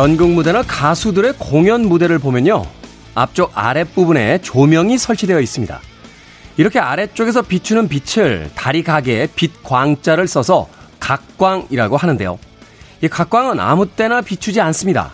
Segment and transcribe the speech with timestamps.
[0.00, 2.64] 연극 무대나 가수들의 공연 무대를 보면요.
[3.14, 5.78] 앞쪽 아랫부분에 조명이 설치되어 있습니다.
[6.56, 10.68] 이렇게 아래쪽에서 비추는 빛을 다리 가게에 빛 광자를 써서
[11.00, 12.38] 각광이라고 하는데요.
[13.02, 15.12] 이 각광은 아무 때나 비추지 않습니다.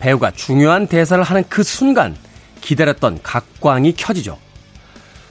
[0.00, 2.16] 배우가 중요한 대사를 하는 그 순간
[2.60, 4.36] 기다렸던 각광이 켜지죠.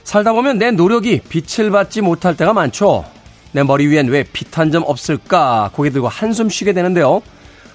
[0.04, 3.04] 살다 보면 내 노력이 빛을 받지 못할 때가 많죠.
[3.52, 7.20] 내 머리 위엔 왜 빛 한 점 없을까 고개 들고 한숨 쉬게 되는데요.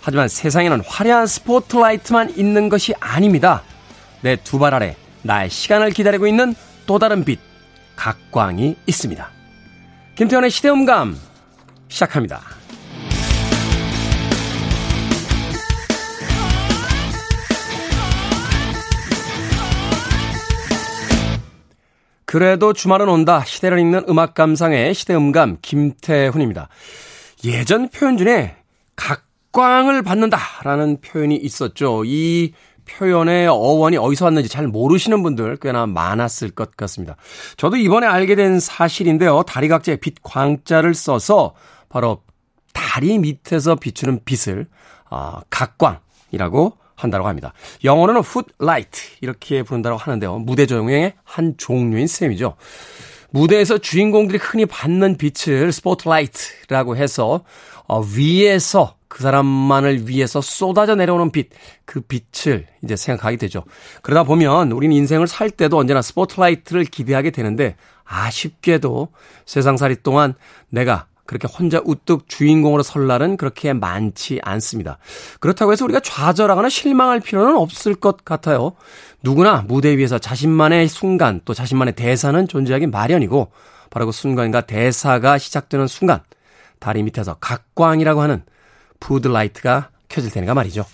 [0.02, 3.64] 하지만 세상에는 화려한 스포트라이트만 있는 것이 아닙니다.
[4.22, 7.40] 내 두 발 아래 나의 시간을 기다리고 있는 또 다른 빛,
[7.96, 9.30] 각광이 있습니다.
[10.16, 11.18] 김태현의 시대음감
[11.90, 12.42] 시작합니다.
[22.26, 23.44] 그래도 주말은 온다.
[23.44, 26.70] 시대를 읽는 음악 감상의 시대음감 김태훈입니다.
[27.44, 28.56] 예전 표현 중에
[28.96, 32.04] 각 광을 받는다라는 표현이 있었죠.
[32.06, 32.54] 이
[32.86, 37.16] 표현의 어원이 어디서 왔는지 잘 모르시는 분들 꽤나 많았을 것 같습니다.
[37.58, 39.44] 저도 이번에 알게 된 사실인데요.
[39.44, 41.54] 다리 각자에 빛 광자를 써서
[41.88, 42.24] 바로
[42.74, 44.68] 다리 밑에서 비추는 빛을
[45.12, 47.54] 어, 각광이라고 한다고 합니다.
[47.84, 50.40] 영어로는 훗라이트 이렇게 부른다고 하는데요.
[50.40, 52.56] 무대 조명의 한 종류인 셈이죠.
[53.32, 57.44] 무대에서 주인공들이 흔히 받는 빛을 스포트라이트라고 해서
[57.88, 61.50] 어, 위에서 그 사람만을 위해서 쏟아져 내려오는 빛,
[61.84, 63.64] 그 빛을 이제 생각하게 되죠.
[64.02, 69.10] 그러다 보면 우리는 인생을 살 때도 언제나 스포트라이트를 기대하게 되는데 아쉽게도
[69.46, 70.36] 세상살이 동안
[70.70, 74.98] 내가 그렇게 혼자 우뚝 주인공으로 설 날은 그렇게 많지 않습니다.
[75.40, 78.74] 그렇다고 해서 우리가 좌절하거나 실망할 필요는 없을 것 같아요.
[79.22, 83.52] 누구나 무대 위에서 자신만의 순간 또 자신만의 대사는 존재하기 마련이고
[83.90, 86.22] 바로 그 순간과 대사가 시작되는 순간
[86.80, 88.44] 다리 밑에서 각광이라고 하는
[89.00, 90.86] 푸드라이트가 켜질 테니까 말이죠.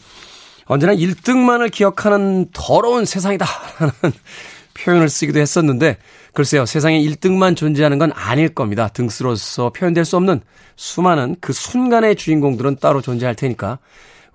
[0.66, 3.46] 언제나 1등만을 기억하는 더러운 세상이다.
[3.80, 3.94] 라는
[4.74, 5.98] 표현을 쓰기도 했었는데
[6.34, 8.90] 글쎄요, 세상에 1등만 존재하는 건 아닐 겁니다.
[8.90, 10.42] 등수로서 표현될 수 없는
[10.76, 13.80] 수많은 그 순간의 주인공들은 따로 존재할 테니까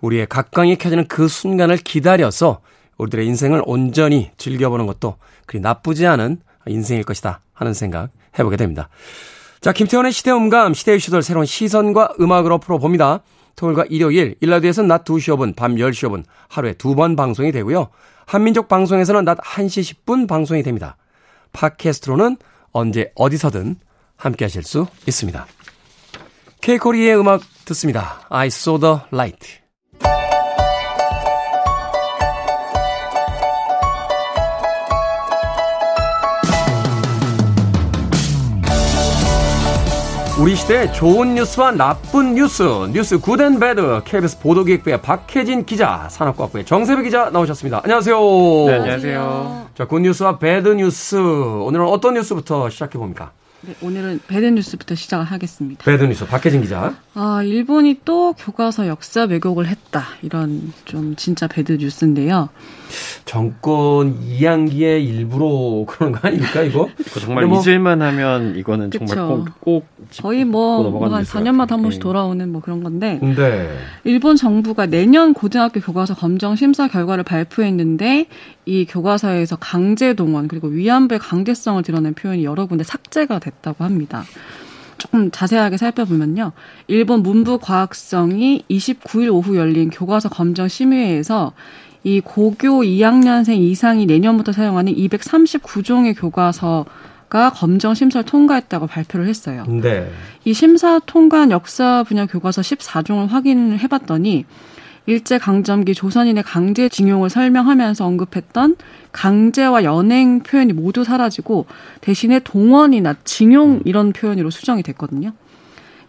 [0.00, 2.60] 우리의 각광이 켜지는 그 순간을 기다려서
[2.96, 5.16] 우리들의 인생을 온전히 즐겨보는 것도
[5.46, 8.88] 그리 나쁘지 않은 인생일 것이다 하는 생각 해보게 됩니다.
[9.60, 13.20] 자, 김태훈의 시대음감, 시대의 이슈들 새로운 시선과 음악으로 풀어봅니다.
[13.60, 17.88] 토요일과 일요일, 일라디오에서는 낮 2시 5분, 밤 10시 5분 하루에 두 번 방송이 되고요.
[18.24, 20.96] 한민족 방송에서는 낮 1시 10분 방송이 됩니다.
[21.52, 22.38] 팟캐스트로는
[22.72, 23.76] 언제 어디서든
[24.16, 25.46] 함께 하실 수 있습니다.
[26.62, 28.22] 케이코 리의 음악 듣습니다.
[28.30, 29.59] I saw the light.
[40.40, 42.62] 우리 시대의 좋은 뉴스와 나쁜 뉴스,
[42.94, 47.82] 뉴스 good and bad, KBS 보도기획부의 박혜진 기자, 산업과학부의 정세배 기자 나오셨습니다.
[47.84, 48.18] 안녕하세요.
[48.66, 49.68] 네, 안녕하세요.
[49.74, 51.16] 자, good news와 bad news.
[51.16, 53.32] 오늘은 어떤 뉴스부터 시작해봅니까?
[53.60, 55.84] 네, 오늘은 배드뉴스부터 시작을 하겠습니다.
[55.84, 56.94] 배드뉴스 박혜진 기자.
[57.12, 60.04] 아, 일본이 또 교과서 역사 왜곡을 했다.
[60.22, 62.48] 이런 좀 진짜 배드뉴스인데요.
[63.24, 66.88] 정권 이양기의 일부로 그런 거 아닙니까, 이거?
[67.20, 69.06] 정말 뭐, 잊을만 하면 이거는 그쵸.
[69.06, 69.86] 정말 꼭, 꼭
[70.20, 73.18] 거의 뭐, 뭐한 4년마다 한 번씩 돌아오는 뭐 그런 건데.
[73.22, 73.68] 네.
[74.04, 78.26] 일본 정부가 내년 고등학교 교과서 검정 심사 결과를 발표했는데
[78.66, 84.24] 이 교과서에서 강제 동원 그리고 위안부의 강제성을 드러낸 표현이 여러 군데 삭제가 됐다고 합니다.
[85.00, 86.52] 조금 자세하게 살펴보면요.
[86.86, 91.52] 일본 문부과학성이 29일 오후 열린 교과서 검정 심의회에서
[92.02, 96.86] 이 고교 2학년생 이상이 내년부터 사용하는 239종의 교과서
[97.28, 99.64] 가 검정 심사를 통과했다고 발표를 했어요.
[99.68, 100.10] 네.
[100.44, 104.46] 이 심사 통과한 역사 분야 교과서 14종을 확인을 해봤더니
[105.06, 108.76] 일제 강점기 조선인의 강제징용을 설명하면서 언급했던
[109.12, 111.66] 강제와 연행 표현이 모두 사라지고
[112.00, 115.32] 대신에 동원이나 징용 이런 표현으로 수정이 됐거든요.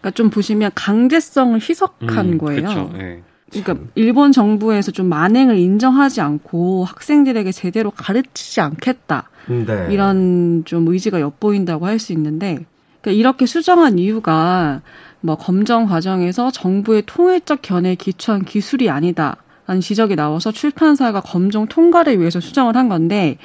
[0.00, 2.62] 그러니까 좀 보시면 강제성을 희석한 음, 거예요.
[2.62, 3.22] 그쵸, 네.
[3.52, 9.28] 그러니까 일본 정부에서 좀 만행을 인정하지 않고 학생들에게 제대로 가르치지 않겠다.
[9.48, 9.88] 네.
[9.90, 12.64] 이런 좀 의지가 엿보인다고 할 수 있는데
[13.00, 14.80] 그러니까 이렇게 수정한 이유가
[15.20, 19.36] 뭐 검정 과정에서 정부의 통일적 견해에 기초한 기술이 아니다.
[19.66, 23.38] 라는 지적이 나와서 출판사가 검정 통과를 위해서 수정을 한 건데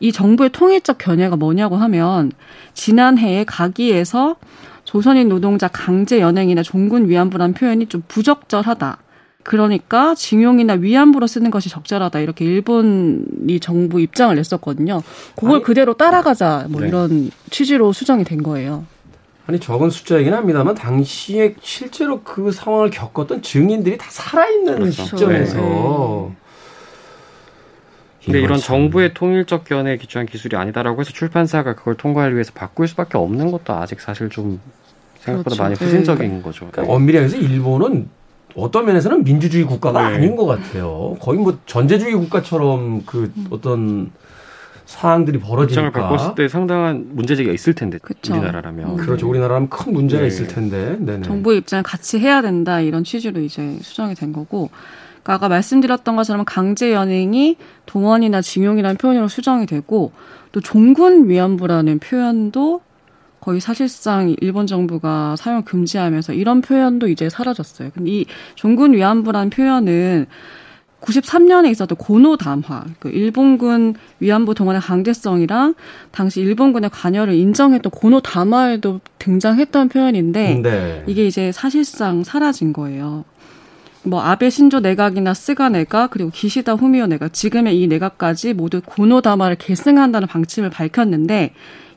[0.00, 2.32] 이 정부의 통일적 견해가 뭐냐고 하면
[2.74, 4.36] 지난해에 가기에서
[4.84, 8.98] 조선인 노동자 강제 연행이나 종군 위안부란 표현이 좀 부적절하다.
[9.44, 12.18] 그러니까 징용이나 위안부로 쓰는 것이 적절하다.
[12.20, 15.02] 이렇게 일본이 정부 입장을 냈었거든요.
[15.36, 16.66] 그걸 아니, 그대로 따라가자.
[16.70, 16.88] 뭐 네.
[16.88, 18.84] 이런 취지로 수정이 된 거예요.
[19.46, 25.04] 아니 적은 숫자이긴 합니다만 당시에 실제로 그 상황을 겪었던 증인들이 다 살아있는 그렇죠.
[25.04, 26.36] 시점에서 네.
[28.24, 33.18] 근데 이런 정부의 통일적 견해에 기초한 기술이 아니다라고 해서 출판사가 그걸 통과하기 위해서 바꿀 수밖에
[33.18, 34.58] 없는 것도 아직 사실 좀
[35.18, 35.62] 생각보다 그렇죠.
[35.62, 36.42] 많이 후진적인 네.
[36.42, 36.66] 거죠.
[36.70, 38.08] 그러니까 엄밀히 해서 일본은
[38.56, 40.16] 어떤 면에서는 민주주의 국가가 네.
[40.16, 41.16] 아닌 것 같아요.
[41.20, 44.10] 거의 뭐 전제주의 국가처럼 그 어떤
[44.86, 45.90] 사항들이 벌어지니까.
[45.90, 48.34] 바꿨을 때 상당한 문제제기가 있을 텐데 그쵸.
[48.34, 48.90] 우리나라라면.
[48.90, 48.96] 음.
[48.96, 49.28] 그렇죠.
[49.28, 50.28] 우리나라라면 큰 문제가 네.
[50.28, 50.96] 있을 텐데.
[51.00, 51.22] 네네.
[51.22, 54.70] 정부의 입장을 같이 해야 된다 이런 취지로 이제 수정이 된 거고.
[55.22, 57.56] 그러니까 아까 말씀드렸던 것처럼 강제 연행이
[57.86, 60.12] 동원이나 징용이라는 표현으로 수정이 되고
[60.52, 62.82] 또 종군 위안부라는 표현도
[63.44, 67.90] 거의 사실상 일본 정부가 사용 금지하면서 이런 표현도 이제 사라졌어요.
[67.92, 70.26] 근데 이 종군 위안부라는 표현은
[71.02, 75.74] 93년에 있었던 고노 담화, 그 일본군 위안부 동원의 강제성이랑
[76.10, 81.04] 당시 일본군의 관여를 인정했던 고노 담화에도 등장했던 표현인데 네.
[81.06, 83.26] 이게 이제 사실상 사라진 거예요.
[84.04, 89.20] 뭐 아베 신조 내각이나 스가 내각 그리고 기시다 후미오 내각 지금의 이 내각까지 모두 고노
[89.20, 91.52] 담화를 계승한다는 방침을 밝혔는데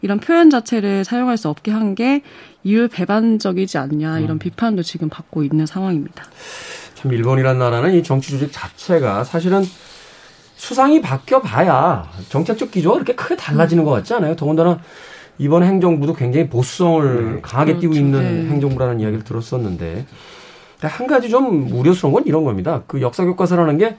[0.08, 2.22] 이런 표현 자체를 사용할 수 없게 한 게
[2.64, 4.40] 이율 배반적이지 않냐 이런 음.
[4.40, 6.24] 비판도 지금 받고 있는 상황입니다.
[6.96, 9.64] 참 일본이라는 나라는 이 정치 조직 자체가 사실은
[10.56, 14.36] 수상이 바뀌어 봐야 정책적 기조가 그렇게 크게 달라지는 것 같지 않아요?
[14.36, 14.80] 더군다나
[15.40, 17.42] 이번 행정부도 굉장히 보수성을 네.
[17.42, 17.82] 강하게 그렇죠.
[17.82, 18.50] 띄고 있는 네.
[18.52, 20.06] 행정부라는 이야기를 들었었는데
[20.82, 22.84] 한 가지 좀 우려스러운 건 이런 겁니다.
[22.88, 23.98] 그 역사 교과서라는 게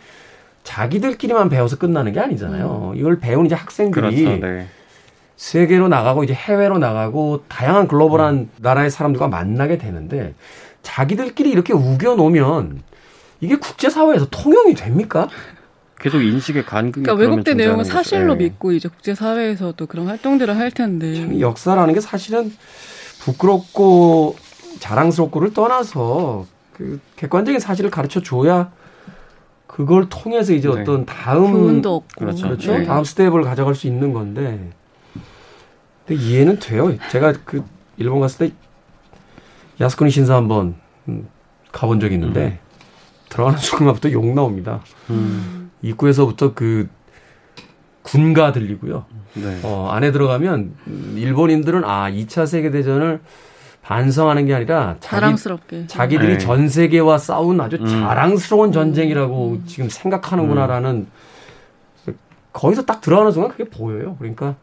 [0.65, 2.93] 자기들끼리만 배워서 끝나는 게 아니잖아요.
[2.95, 2.99] 음.
[2.99, 4.47] 이걸 배운 이제 학생들이 그렇죠.
[4.47, 4.69] 네.
[5.39, 8.51] 세계로 나가고 이제 해외로 나가고 다양한 글로벌한 음.
[8.57, 10.35] 나라의 사람들과 만나게 되는데
[10.83, 12.83] 자기들끼리 이렇게 우겨 놓으면
[13.41, 15.29] 이게 국제 사회에서 통용이 됩니까?
[16.01, 18.47] 계속 인식의 간극이 그러니까 왜곡된 내용은 사실로 네.
[18.47, 22.53] 믿고 이제 국제 사회에서도 그런 활동들을 할 텐데 역사라는 게 사실은
[23.21, 24.37] 부끄럽고
[24.81, 28.73] 자랑스럽고를 떠나서 그 객관적인 사실을 가르쳐 줘야
[29.69, 30.81] 그걸 통해서 이제 네.
[30.81, 32.49] 어떤 다음 그렇죠.
[32.49, 32.73] 그렇죠.
[32.73, 32.85] 네.
[32.85, 34.73] 다음 스텝을 가져갈 수 있는 건데
[36.09, 36.97] 근데 이해는 돼요.
[37.11, 37.63] 제가 그
[37.99, 38.55] 일본 갔을 때
[39.79, 40.75] 야스쿠니 신사 한번
[41.07, 41.29] 음,
[41.71, 42.59] 가본 적이 있는데 음.
[43.29, 44.81] 들어가는 순간부터 욕 나옵니다.
[45.11, 45.71] 음.
[45.83, 46.89] 입구에서부터 그
[48.03, 49.05] 군가 들리고요.
[49.35, 49.61] 네.
[49.63, 50.75] 어, 안에 들어가면
[51.17, 53.21] 일본인들은 아 2차 세계 대전을
[53.83, 56.39] 반성하는 게 아니라 자기, 자랑스럽게 자기들이 네.
[56.39, 57.87] 전 세계와 싸운 아주 음.
[57.87, 59.65] 자랑스러운 전쟁이라고 음.
[59.67, 61.07] 지금 생각하는구나라는
[62.53, 64.17] 거기서 딱 들어가는 순간 그게 보여요.
[64.19, 64.57] 그러니까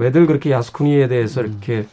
[0.00, 1.46] 왜들 그렇게 야스쿠니에 대해서 음.
[1.46, 1.86] 이렇게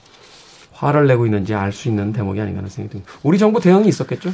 [0.72, 3.12] 화를 내고 있는지 알 수 있는 대목이 아닌가 하는 생각이 듭니다.
[3.24, 4.32] 우리 정부 대응이 있었겠죠?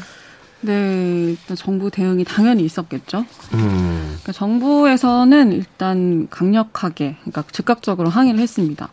[0.62, 3.26] 네, 일단 정부 대응이 당연히 있었겠죠.
[3.54, 4.18] 음.
[4.22, 8.90] 그러니까 정부에서는 일단 강력하게, 그러니까 즉각적으로 항의를 했습니다.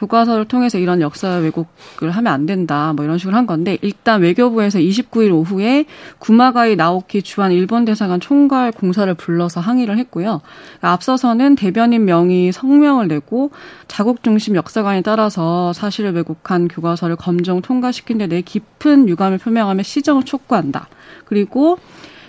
[0.00, 2.94] 교과서를 통해서 이런 역사 왜곡을 하면 안 된다.
[2.96, 5.84] 뭐 이런 식으로 한 건데 일단 외교부에서 29일 오후에
[6.18, 10.40] 구마가이 나오키 주한 일본 대사관 총괄 공사를 불러서 항의를 했고요.
[10.80, 13.50] 앞서서는 대변인 명의 성명을 내고
[13.88, 20.22] 자국 중심 역사관에 따라서 사실을 왜곡한 교과서를 검정 통과시킨 데 대해 깊은 유감을 표명하며 시정을
[20.24, 20.88] 촉구한다.
[21.26, 21.78] 그리고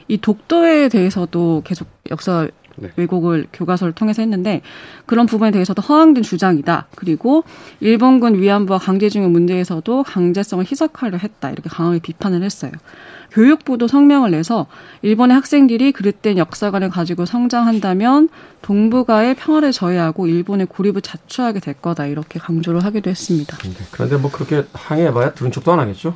[0.09, 2.49] 이 독도에 대해서도 계속 역사
[2.81, 2.89] 네.
[2.95, 4.61] 왜곡을 교과서를 통해서 했는데
[5.05, 6.87] 그런 부분에 대해서도 허황된 주장이다.
[6.95, 7.43] 그리고
[7.79, 11.51] 일본군 위안부와 강제징용 문제에서도 강제성을 희석하려 했다.
[11.51, 12.71] 이렇게 강하게 비판을 했어요.
[13.31, 14.67] 교육부도 성명을 내서
[15.03, 18.29] 일본의 학생들이 그릇된 역사관을 가지고 성장한다면
[18.61, 23.57] 동북아의 평화를 저해하고 일본의 고립을 자초하게 될 거다 이렇게 강조를 하기도 했습니다.
[23.57, 23.71] 네.
[23.91, 26.15] 그런데 뭐 그렇게 항의해봐야 들은 척도 안 하겠죠?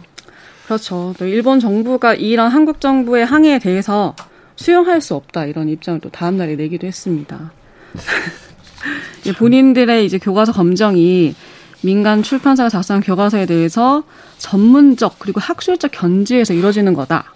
[0.65, 1.13] 그렇죠.
[1.17, 4.15] 또 일본 정부가 이런 한국 정부의 항의에 대해서
[4.55, 7.51] 수용할 수 없다 이런 입장을 또 다음 날에 내기도 했습니다.
[9.37, 11.35] 본인들의 이제 교과서 검정이
[11.81, 14.03] 민간 출판사가 작성한 교과서에 대해서
[14.37, 17.33] 전문적 그리고 학술적 견지에서 이루어지는 거다.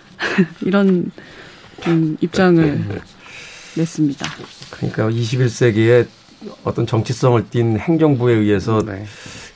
[0.62, 1.10] 이런
[1.82, 3.02] 좀 입장을
[3.76, 4.26] 냈습니다.
[4.70, 6.06] 그러니까 21세기에
[6.64, 9.04] 어떤 정치성을 띤 행정부에 의해서 네.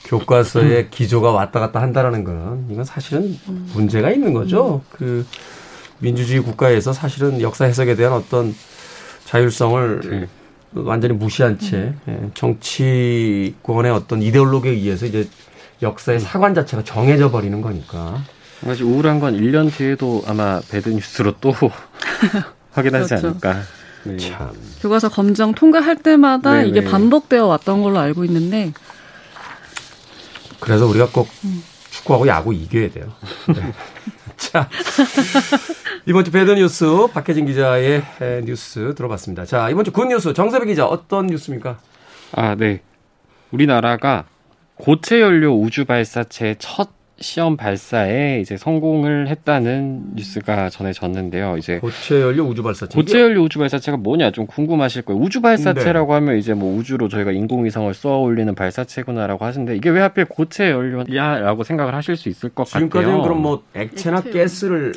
[0.05, 0.89] 교과서의 음.
[0.91, 3.69] 기조가 왔다 갔다 한다라는 건 이건 사실은 음.
[3.73, 4.83] 문제가 있는 거죠.
[4.85, 4.97] 음.
[4.97, 5.27] 그
[5.99, 8.55] 민주주의 국가에서 사실은 역사 해석에 대한 어떤
[9.25, 10.29] 자율성을 네.
[10.75, 12.31] 완전히 무시한 채 음.
[12.35, 15.29] 정치권의 어떤 이데올로기에 의해서 이제
[15.83, 18.23] 역사의 사관 자체가 정해져 버리는 거니까.
[18.65, 21.53] 사실 우울한 건 1년 뒤에도 아마 bad news로 또
[22.73, 23.29] 확인하지 그렇죠.
[23.29, 23.63] 않을까.
[24.05, 24.17] 네.
[24.19, 24.53] 참.
[24.81, 26.69] 교과서 검정 통과할 때마다 네네.
[26.69, 26.91] 이게 네.
[26.91, 28.73] 반복되어 왔던 걸로 알고 있는데.
[30.61, 31.63] 그래서 우리가 꼭 음.
[31.91, 33.13] 축구하고 야구 이겨야 돼요.
[33.55, 33.73] 네.
[34.37, 34.69] 자,
[36.09, 38.03] 이번 주 bad news 박혜진 기자의
[38.45, 39.45] 뉴스 들어봤습니다.
[39.45, 41.79] 자, 이번 주 good news 정세배 기자 어떤 뉴스입니까?
[42.33, 42.81] 아, 네.
[43.51, 44.25] 우리나라가
[44.77, 51.57] 고체 연료 우주 발사체 첫 시험 발사에 이제 성공을 했다는 뉴스가 전해졌는데요.
[51.57, 52.95] 이제 고체 연료 우주 발사체.
[52.95, 55.21] 고체 연료 우주 발사체가 뭐냐 좀 궁금하실 거예요.
[55.21, 56.15] 우주 발사체라고 네.
[56.15, 61.65] 하면 이제 뭐 우주로 저희가 인공위성을 쏘아 올리는 발사체구나라고 하시는데 이게 왜 하필 고체 연료냐라고
[61.65, 63.03] 생각을 하실 수 있을 것 지금까지는 같아요.
[63.09, 64.39] 지금까지는 그럼 뭐 액체나 액체.
[64.43, 64.93] 가스를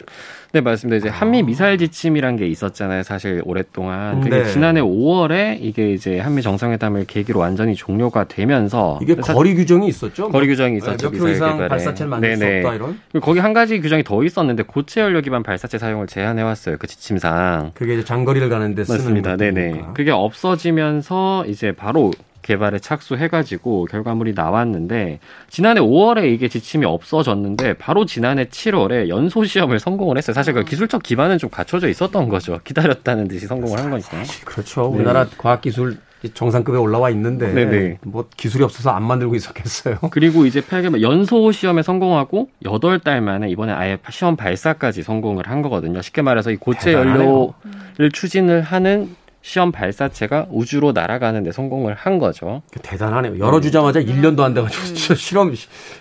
[0.52, 0.98] 네, 맞습니다.
[0.98, 3.04] 이제 한미 미사일 지침이란 게 있었잖아요.
[3.04, 4.20] 사실 오랫동안.
[4.22, 4.46] 그게 네.
[4.46, 10.30] 지난해 5월에 이게 이제 한미 정상회담을 계기로 완전히 종료가 되면서 이게 거리 규정이 있었죠?
[10.30, 11.12] 거리 규정이 있었죠.
[11.12, 11.68] 몇 미사일 개발에.
[11.68, 12.62] 발사체를 만들 네네.
[12.62, 13.00] 수 없다 이런.
[13.22, 16.78] 거기 한 가지 규정이 더 있었는데 고체 연료 기반 발사체 사용을 제한해 왔어요.
[16.80, 17.72] 그 지침상.
[17.76, 19.38] 그게 이제 장거리를 가는데 쓰는 맞습니다.
[19.38, 19.84] 네네.
[19.94, 22.12] 그게 없어지면서 이제 바로
[22.50, 30.18] 개발에 착수해가지고 결과물이 나왔는데 지난해 5월에 이게 지침이 없어졌는데 바로 지난해 7월에 연소 시험을 성공을
[30.18, 30.34] 했어요.
[30.34, 32.60] 사실 그 기술적 기반은 좀 갖춰져 있었던 거죠.
[32.64, 34.24] 기다렸다는 듯이 성공을 한 거니까.
[34.46, 34.90] 그렇죠.
[34.90, 34.98] 네.
[34.98, 35.98] 우리나라 과학기술
[36.34, 38.00] 정상급에 올라와 있는데 네네.
[38.02, 40.00] 뭐 기술이 없어서 안 만들고 있었겠어요.
[40.10, 46.02] 그리고 이제 8개월 연소 시험에 성공하고 8달 만에 이번에 아예 시험 발사까지 성공을 한 거거든요.
[46.02, 52.62] 쉽게 말해서 이 고체 연료를 추진을 하는 시험 발사체가 우주로 날아가는 데 성공을 한 거죠.
[52.82, 53.40] 대단하네요.
[53.40, 54.96] 열어주자마자 1년도 안 돼가지고 음.
[55.16, 55.54] 실험,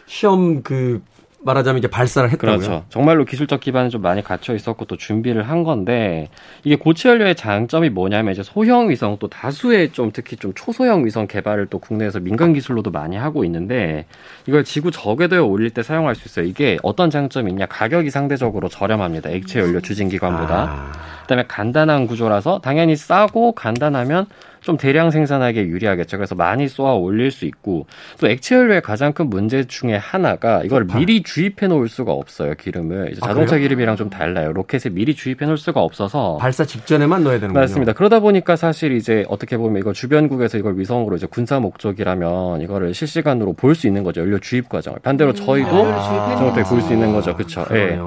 [0.06, 1.02] 시험 그
[1.40, 2.58] 말하자면 이제 발사를 했다고요.
[2.58, 2.84] 그렇죠.
[2.88, 6.28] 정말로 기술적 기반은 좀 많이 갖춰 있었고 또 준비를 한 건데
[6.64, 11.26] 이게 고체 연료의 장점이 뭐냐면 이제 소형 위성 또 다수의 좀 특히 좀 초소형 위성
[11.26, 14.06] 개발을 또 국내에서 민간 기술로도 많이 하고 있는데
[14.46, 16.44] 이걸 지구 저궤도에 올릴 때 사용할 수 있어요.
[16.44, 17.66] 이게 어떤 장점이 있냐?
[17.66, 19.30] 가격이 상대적으로 저렴합니다.
[19.30, 20.54] 액체 연료 추진 기관보다.
[20.54, 20.92] 아.
[21.22, 24.26] 그다음에 간단한 구조라서 당연히 싸고 간단하면
[24.60, 26.16] 좀 대량 생산하기에 유리하겠죠.
[26.16, 27.86] 그래서 많이 쏘아 올릴 수 있고
[28.20, 30.98] 또 액체 연료의 가장 큰 문제 중에 하나가 이걸 좋다.
[30.98, 32.54] 미리 주입해 놓을 수가 없어요.
[32.54, 34.52] 기름을 이제 아, 자동차 아, 기름이랑 좀 달라요.
[34.52, 37.60] 로켓에 미리 주입해 놓을 수가 없어서 발사 직전에만 넣어야 되는 거죠.
[37.60, 37.92] 맞습니다.
[37.92, 43.52] 그러다 보니까 사실 이제 어떻게 보면 이걸 주변국에서 이걸 위성으로 이제 군사 목적이라면 이거를 실시간으로
[43.54, 44.22] 볼 수 있는 거죠.
[44.22, 45.34] 연료 주입 과정을 반대로 음.
[45.36, 47.34] 저희도 아, 저렇게 볼 수 있는 거죠.
[47.36, 47.64] 그렇죠.
[47.72, 47.98] 예.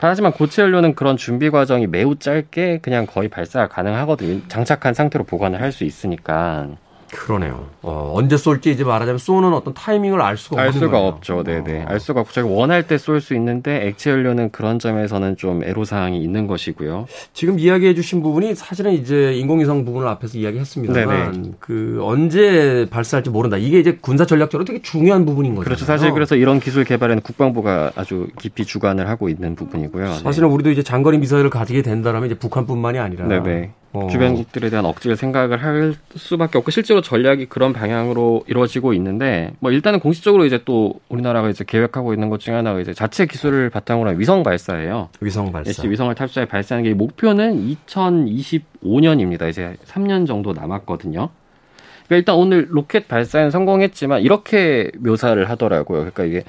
[0.00, 0.06] 네.
[0.08, 4.42] 하지만 고체 연료는 그런 준비 과정이 매우 짧게 그냥 거의 발사가 가능하거든요.
[4.48, 6.76] 장착한 상태로 보관을 할 수 있으니까.
[7.12, 7.66] 그러네요.
[7.82, 11.06] 어, 언제 쏠지 이제 말하자면 쏘는 어떤 타이밍을 알 수가 알 수가 거예요.
[11.06, 11.42] 없죠.
[11.44, 11.82] 네네.
[11.82, 11.86] 어.
[11.88, 16.22] 알 수가 없고 저희가 원할 때 쏠 수 있는데 액체 연료는 그런 점에서는 좀 애로사항이
[16.22, 17.06] 있는 것이고요.
[17.34, 23.56] 지금 이야기해 주신 부분이 사실은 이제 인공위성 부분을 앞에서 이야기했습니다만 그 언제 발사할지 모른다.
[23.58, 25.64] 이게 이제 군사 전략적으로 되게 중요한 부분인 거죠.
[25.64, 25.84] 그렇죠.
[25.84, 30.14] 사실 그래서 이런 기술 개발에는 국방부가 아주 깊이 주관을 하고 있는 부분이고요.
[30.14, 30.54] 사실은 네.
[30.54, 33.70] 우리도 이제 장거리 미사일을 가지게 된다면 이제 북한뿐만이 아니라 네네.
[33.92, 34.08] 어.
[34.08, 40.00] 주변국들에 대한 억지를 생각을 할 수밖에 없고 실제로 전략이 그런 방향으로 이루어지고 있는데 뭐 일단은
[40.00, 44.18] 공식적으로 이제 또 우리나라가 이제 계획하고 있는 것 중에 하나가 이제 자체 기술을 바탕으로 한
[44.18, 45.10] 위성 발사예요.
[45.20, 45.86] 위성 발사.
[45.86, 49.50] 위성을 탑재해 발사하는 게 목표는 2025년입니다.
[49.50, 51.28] 이제 3년 정도 남았거든요.
[52.06, 55.98] 그러니까 일단 오늘 로켓 발사는 성공했지만 이렇게 묘사를 하더라고요.
[55.98, 56.44] 그러니까 이게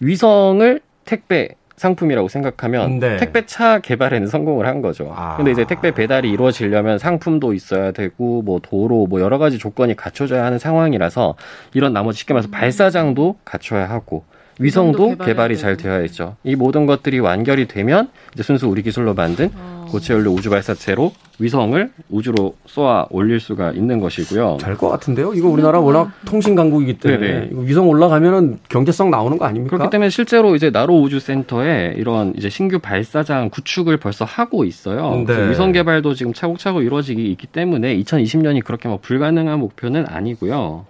[0.00, 3.16] 위성을 택배 상품이라고 생각하면 네.
[3.16, 5.12] 택배차 개발에는 성공을 한 거죠.
[5.14, 5.36] 아.
[5.36, 10.44] 근데 이제 택배 배달이 이루어지려면 상품도 있어야 되고 뭐 도로 뭐 여러 가지 조건이 갖춰져야
[10.44, 11.34] 하는 상황이라서
[11.74, 14.24] 이런 나머지 쉽게 말해서 발사장도 갖춰야 하고
[14.58, 16.36] 위성도 개발이 잘 되어야 있죠.
[16.42, 19.75] 이 모든 것들이 완결이 되면 이제 순수 우리 기술로 만든 어.
[19.90, 24.58] 고체 연료 우주 발사체로 위성을 우주로 쏘아 올릴 수가 있는 것이고요.
[24.60, 25.34] 될 것 같은데요.
[25.34, 29.76] 이거 우리나라 워낙 통신 강국이기 때문에 위성 올라가면은 경제성 나오는 거 아닙니까?
[29.76, 35.24] 그렇기 때문에 실제로 이제 나로 우주 센터에 이런 이제 신규 발사장 구축을 벌써 하고 있어요.
[35.26, 35.50] 네.
[35.50, 40.86] 위성 개발도 지금 차곡차곡 이루어지기 있기 때문에 2020년이 그렇게 뭐 불가능한 목표는 아니고요.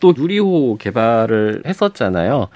[0.00, 2.48] 또 유리호 개발을 했었잖아요.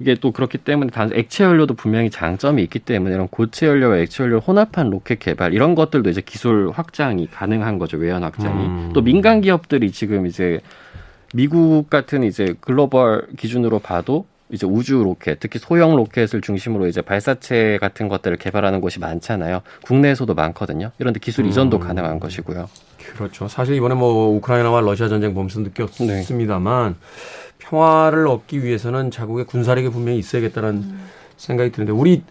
[0.00, 4.24] 이게 또 그렇기 때문에 단 액체 연료도 분명히 장점이 있기 때문에 이런 고체 연료와 액체
[4.24, 8.90] 연료 혼합한 로켓 개발 이런 것들도 이제 기술 확장이 가능한 거죠 외연 확장이 음.
[8.94, 10.60] 또 민간 기업들이 지금 이제
[11.34, 17.78] 미국 같은 이제 글로벌 기준으로 봐도 이제 우주 로켓, 특히 소형 로켓을 중심으로 이제 발사체
[17.80, 19.62] 같은 것들을 개발하는 곳이 많잖아요.
[19.82, 20.90] 국내에서도 많거든요.
[20.98, 21.80] 이런데 기술 이전도 음.
[21.80, 22.68] 가능한 것이고요.
[23.14, 23.48] 그렇죠.
[23.48, 26.94] 사실 이번에 뭐 우크라이나와 러시아 전쟁 보면서 느꼈습니다만 네.
[27.70, 31.06] 평화를 얻기 위해서는 자국의 군사력이 분명히 있어야겠다는 음.
[31.36, 32.22] 생각이 드는데 우리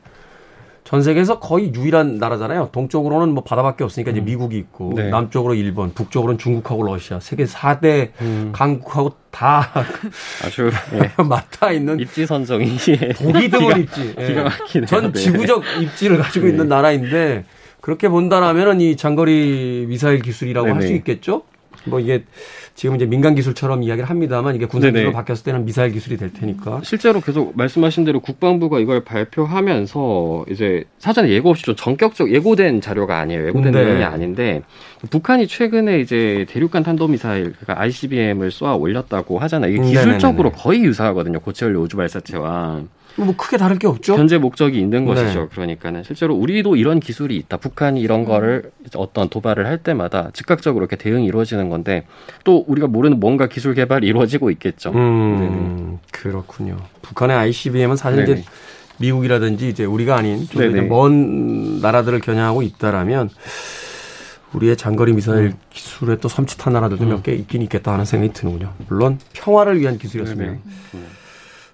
[0.84, 2.69] 전 세계에서 거의 유일한 나라잖아요.
[2.72, 4.15] 동쪽으로는 뭐 바다밖에 없으니까 음.
[4.15, 5.10] 이제 미국이 있고 네.
[5.10, 8.51] 남쪽으로 일본, 북쪽으로는 중국하고 러시아 세계 4대 음.
[8.53, 9.69] 강국하고 다
[10.43, 11.12] 아주 예.
[11.24, 12.77] 맞닿아 있는 입지 선정이
[13.15, 14.15] 독이 드문 입지.
[14.17, 14.27] 예.
[14.27, 14.86] 기가 막히네요.
[14.88, 15.19] 전 네.
[15.19, 16.51] 지구적 입지를 가지고 네.
[16.51, 17.46] 있는 나라인데
[17.81, 21.43] 그렇게 본다라면은 이 장거리 미사일 기술이라고 할 수 있겠죠.
[21.86, 22.25] 뭐 이게
[22.79, 26.79] 지금 이제 민간 기술처럼 이야기를 합니다만 이게 군사 기술로 바뀌었을 때는 미사일 기술이 될 테니까.
[26.86, 33.17] 실제로 계속 말씀하신 대로 국방부가 이걸 발표하면서 이제 사전에 예고 없이 좀 전격적 예고된 자료가
[33.17, 33.48] 아니에요.
[33.48, 33.83] 예고된 네.
[33.83, 34.62] 내용이 아닌데
[35.09, 39.74] 북한이 최근에 이제 대륙간 탄도미사일 그러니까 ICBM을 쏘아 올렸다고 하잖아요.
[39.74, 40.63] 이게 기술적으로 네네네.
[40.63, 41.41] 거의 유사하거든요.
[41.41, 42.83] 고체연료 우주 발사체와.
[43.15, 44.15] 뭐 크게 다를 게 없죠.
[44.15, 45.13] 현재 목적이 있는 네.
[45.13, 45.49] 것이죠.
[45.49, 47.57] 그러니까는 실제로 우리도 이런 기술이 있다.
[47.57, 52.05] 북한이 이런 거를 어떤 도발을 할 때마다 즉각적으로 이렇게 대응이 이루어지는 건데
[52.43, 54.91] 또 우리가 모르는 뭔가 기술 개발이 이루어지고 있겠죠.
[54.91, 56.77] 음, 그렇군요.
[57.01, 58.39] 북한의 ICBM은 사실 네네.
[58.41, 58.49] 이제
[58.99, 63.29] 미국이라든지 이제 우리가 아닌 좀먼 나라들을 겨냥하고 있다라면
[64.53, 65.53] 우리의 장거리 미사일 음.
[65.69, 67.09] 기술에 또 섬찟한 나라들도 음.
[67.09, 68.73] 몇개 있긴 있겠다 하는 생각이 드는군요.
[68.87, 70.59] 물론 평화를 위한 기술이었으면
[70.91, 71.05] 네네.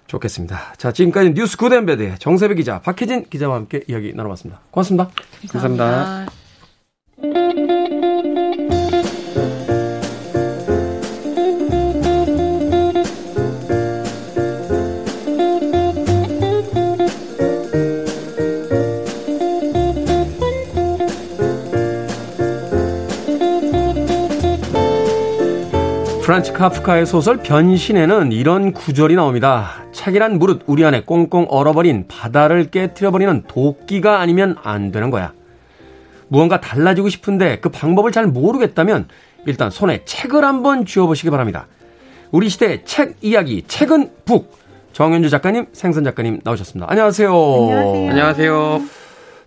[0.06, 0.74] 좋겠습니다.
[0.76, 4.60] 자, 지금까지 뉴스 구덴베드의 정세배 기자, 박혜진 기자와 함께 이야기 나눠봤습니다.
[4.70, 5.10] 고맙습니다.
[5.50, 5.84] 감사합니다.
[5.84, 7.76] 감사합니다.
[26.26, 29.85] 프란츠 카프카의 소설 변신에는 이런 구절이 나옵니다.
[30.06, 35.32] 책이란 무릇 우리 안에 꽁꽁 얼어버린 바다를 깨뜨려버리는 도끼가 아니면 안 되는 거야.
[36.28, 39.08] 무언가 달라지고 싶은데 그 방법을 잘 모르겠다면
[39.46, 41.66] 일단 손에 책을 한번 쥐어보시기 바랍니다.
[42.30, 44.56] 우리 시대의 책 이야기, 책은 북.
[44.92, 46.88] 정현주 작가님, 생선 작가님 나오셨습니다.
[46.88, 47.30] 안녕하세요.
[47.32, 48.10] 안녕하세요.
[48.10, 48.82] 안녕하세요.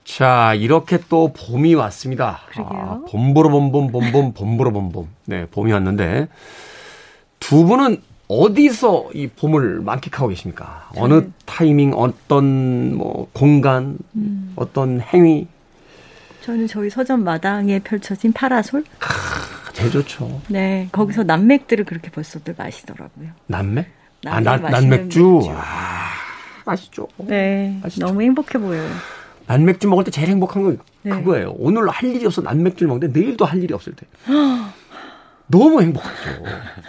[0.04, 2.42] 자, 이렇게 또 봄이 왔습니다.
[2.50, 2.80] 그러게요.
[2.82, 5.08] 아, 봄보로 봄봄, 봄봄, 봄보로 봄봄.
[5.26, 6.28] 네, 봄이 왔는데
[7.40, 10.88] 두 분은 어디서 이 봄을 만끽하고 계십니까?
[10.96, 11.30] 어느 네.
[11.48, 14.54] 타이밍, 어떤 뭐 공간, 음.
[14.56, 15.48] 어떤 행위?
[16.42, 18.84] 저는 저희 서점 마당에 펼쳐진 파라솔.
[19.00, 20.42] 아, 제일 좋죠.
[20.48, 23.30] 네, 거기서 난맥들을 그렇게 벌써들 마시더라고요.
[23.48, 23.88] 난맥?
[24.28, 25.20] 아, 난, 난맥주.
[25.20, 25.50] 맥주.
[25.50, 26.12] 아,
[26.66, 27.08] 맛있죠.
[27.18, 28.06] 네, 맛있죠.
[28.06, 28.88] 너무 행복해 보여요.
[29.48, 31.10] 난맥주 먹을 때 제일 행복한 건 네.
[31.10, 31.56] 그거예요.
[31.58, 34.06] 오늘 할 일이 없어 난맥주를 먹는데 내일도 할 일이 없을 때.
[35.52, 36.44] 너무 행복하죠.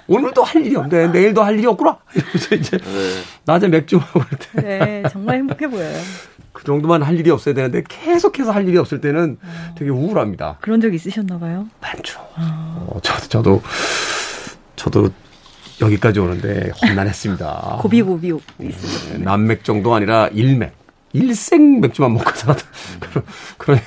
[0.07, 1.09] 오늘도 할 일이 없네.
[1.09, 1.99] 내일도 할 일이 없구나.
[2.14, 3.23] 이러면서 이제 네.
[3.46, 4.62] 낮에 맥주 먹을 때.
[4.62, 5.99] 네, 정말 행복해 보여요.
[6.53, 9.75] 그 정도만 할 일이 없어야 되는데 계속해서 할 일이 없을 때는 어.
[9.79, 10.59] 되게 우울합니다.
[10.61, 11.66] 그런 적 있으셨나 봐요?
[11.81, 12.20] 많죠.
[12.20, 12.87] 어.
[12.90, 13.62] 어, 저도, 저도,
[14.77, 15.09] 저도
[15.81, 17.79] 여기까지 오는데 험난했습니다.
[17.81, 20.79] 고비고비 있으셨 네, 남맥 정도 아니라 일맥.
[21.12, 22.68] 일생 맥주만 먹고 살았던
[23.01, 23.25] 그런,
[23.57, 23.81] 그런,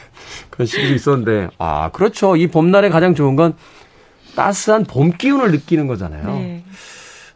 [0.50, 2.36] 그런 시기도 있었는데, 아, 그렇죠.
[2.36, 3.56] 이 봄날에 가장 좋은 건
[4.36, 6.26] 따스한 봄 기운을 느끼는 거잖아요.
[6.36, 6.64] 네.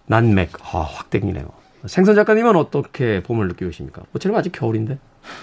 [0.07, 1.45] 난맥, 아, 확 땡기네요.
[1.86, 4.03] 생선 작가님은 어떻게 봄을 느끼고 계십니까?
[4.15, 4.97] 어차피 아직 겨울인데.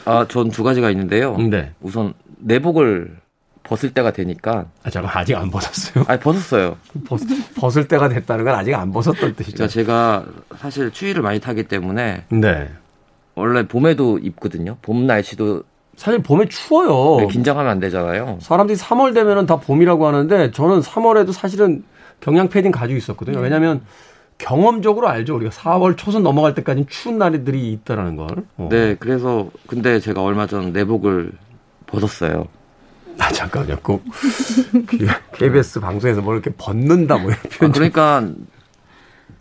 [0.05, 1.37] 아, 전 두 가지가 있는데요.
[1.37, 1.73] 네.
[1.81, 3.17] 우선 내복을
[3.62, 4.67] 벗을 때가 되니까.
[4.83, 6.05] 아, 잠깐 아직 안 벗었어요?
[6.09, 6.77] 아니, 벗었어요.
[7.07, 7.21] 벗,
[7.57, 9.57] 벗을 때가 됐다는 건 아직 안 벗었던 뜻이죠.
[9.57, 10.25] 그러니까 제가
[10.59, 12.25] 사실 추위를 많이 타기 때문에.
[12.31, 12.71] 네.
[13.35, 14.77] 원래 봄에도 입거든요.
[14.83, 15.64] 봄 날씨도
[15.97, 17.21] 사실 봄에 추워요.
[17.21, 18.39] 네, 긴장하면 안 되잖아요.
[18.41, 21.85] 사람들이 3월 되면은 다 봄이라고 하는데 저는 3월에도 사실은
[22.21, 23.41] 경량 패딩 가지고 있었거든요.
[23.41, 23.83] 왜냐하면
[24.39, 25.37] 경험적으로 알죠.
[25.37, 28.29] 우리가 4월 초선 넘어갈 때까지 추운 날들이 있다라는 걸.
[28.57, 28.69] 어.
[28.71, 31.33] 네, 그래서 근데 제가 얼마 전 내복을
[31.87, 32.47] 벗었어요.
[33.19, 33.79] 아 잠깐만요.
[33.83, 34.03] 꼭
[35.35, 37.71] KBS 방송에서 뭘 이렇게 벗는다 뭐 이런 표현.
[37.71, 38.29] 아, 그러니까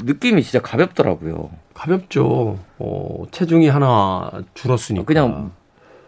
[0.04, 1.50] 느낌이 진짜 가볍더라고요.
[1.74, 2.60] 가볍죠.
[2.78, 5.06] 어, 체중이 하나 줄었으니까.
[5.06, 5.52] 그냥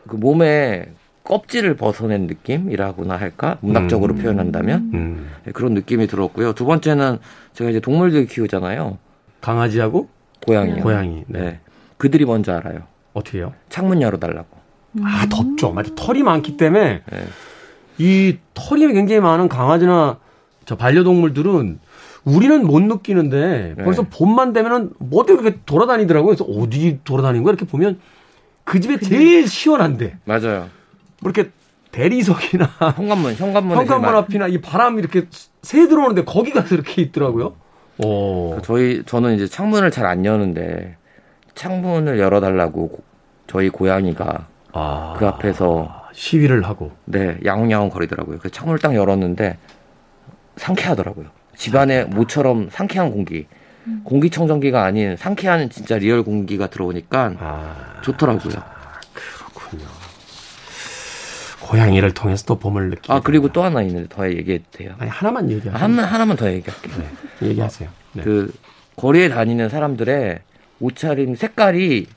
[0.07, 0.87] 그 몸에
[1.23, 4.21] 껍질을 벗어낸 느낌이라고나 할까 문학적으로 음.
[4.21, 5.29] 표현한다면 음.
[5.43, 6.53] 네, 그런 느낌이 들었고요.
[6.53, 7.17] 두 번째는
[7.53, 8.97] 제가 이제 동물들 키우잖아요.
[9.41, 10.09] 강아지하고
[10.45, 10.83] 고양이요.
[10.83, 11.23] 고양이.
[11.27, 11.39] 네.
[11.39, 11.59] 네.
[11.97, 12.83] 그들이 먼저 알아요.
[13.13, 13.53] 어떻게요?
[13.69, 14.47] 창문 열어달라고.
[15.01, 15.71] 아 덥죠.
[15.71, 15.91] 맞아.
[15.95, 17.25] 털이 많기 때문에 네.
[17.97, 20.19] 이 털이 굉장히 많은 강아지나
[20.65, 21.79] 저 반려동물들은
[22.23, 23.83] 우리는 못 느끼는데 네.
[23.83, 26.35] 벌써 봄만 되면은 뭐들 그렇게 돌아다니더라고요.
[26.35, 27.99] 그래서 어디 돌아다니는 거야 이렇게 보면
[28.65, 30.17] 그 집에 제일 시원한데.
[30.25, 30.69] 맞아요.
[31.21, 31.51] 뭐 이렇게
[31.91, 35.27] 대리석이나 현관문, 현관문, 현관문 앞이나 이 바람이 이렇게
[35.61, 37.55] 새 들어오는데 거기 가서 이렇게 있더라고요.
[38.03, 38.59] 오.
[38.63, 40.97] 저희 저는 이제 창문을 잘 안 여는데
[41.53, 42.99] 창문을 열어달라고
[43.47, 48.39] 저희 고양이가 아, 그 앞에서 시위를 하고 네 야옹야옹 거리더라고요.
[48.39, 49.57] 그 창문을 딱 열었는데
[50.57, 51.27] 상쾌하더라고요.
[51.55, 53.47] 집안에 모처럼 상쾌한 공기.
[53.87, 54.01] 음.
[54.03, 58.53] 공기청정기가 아닌 상쾌한 진짜 real 공기가 들어오니까 아, 좋더라고요.
[58.57, 59.85] 아, 그렇군요.
[61.61, 63.11] 고양이를 통해서 또 봄을 느끼.
[63.11, 64.93] 아 그리고 또 하나 있는데 더 얘기해도 돼요.
[64.99, 65.75] 아니 하나만 얘기하세요.
[65.75, 66.95] 하나 하나만 더 얘기할게요.
[67.39, 67.89] 네, 얘기하세요.
[68.13, 68.23] 네.
[68.23, 68.53] 그
[68.95, 70.39] 거리에 다니는 사람들의
[70.79, 72.07] 옷차림 색깔이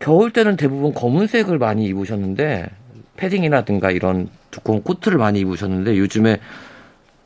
[0.00, 2.70] 겨울 때는 대부분 검은색을 많이 입으셨는데
[3.16, 6.40] 패딩이라든가 이런 두꺼운 코트를 많이 입으셨는데 요즘에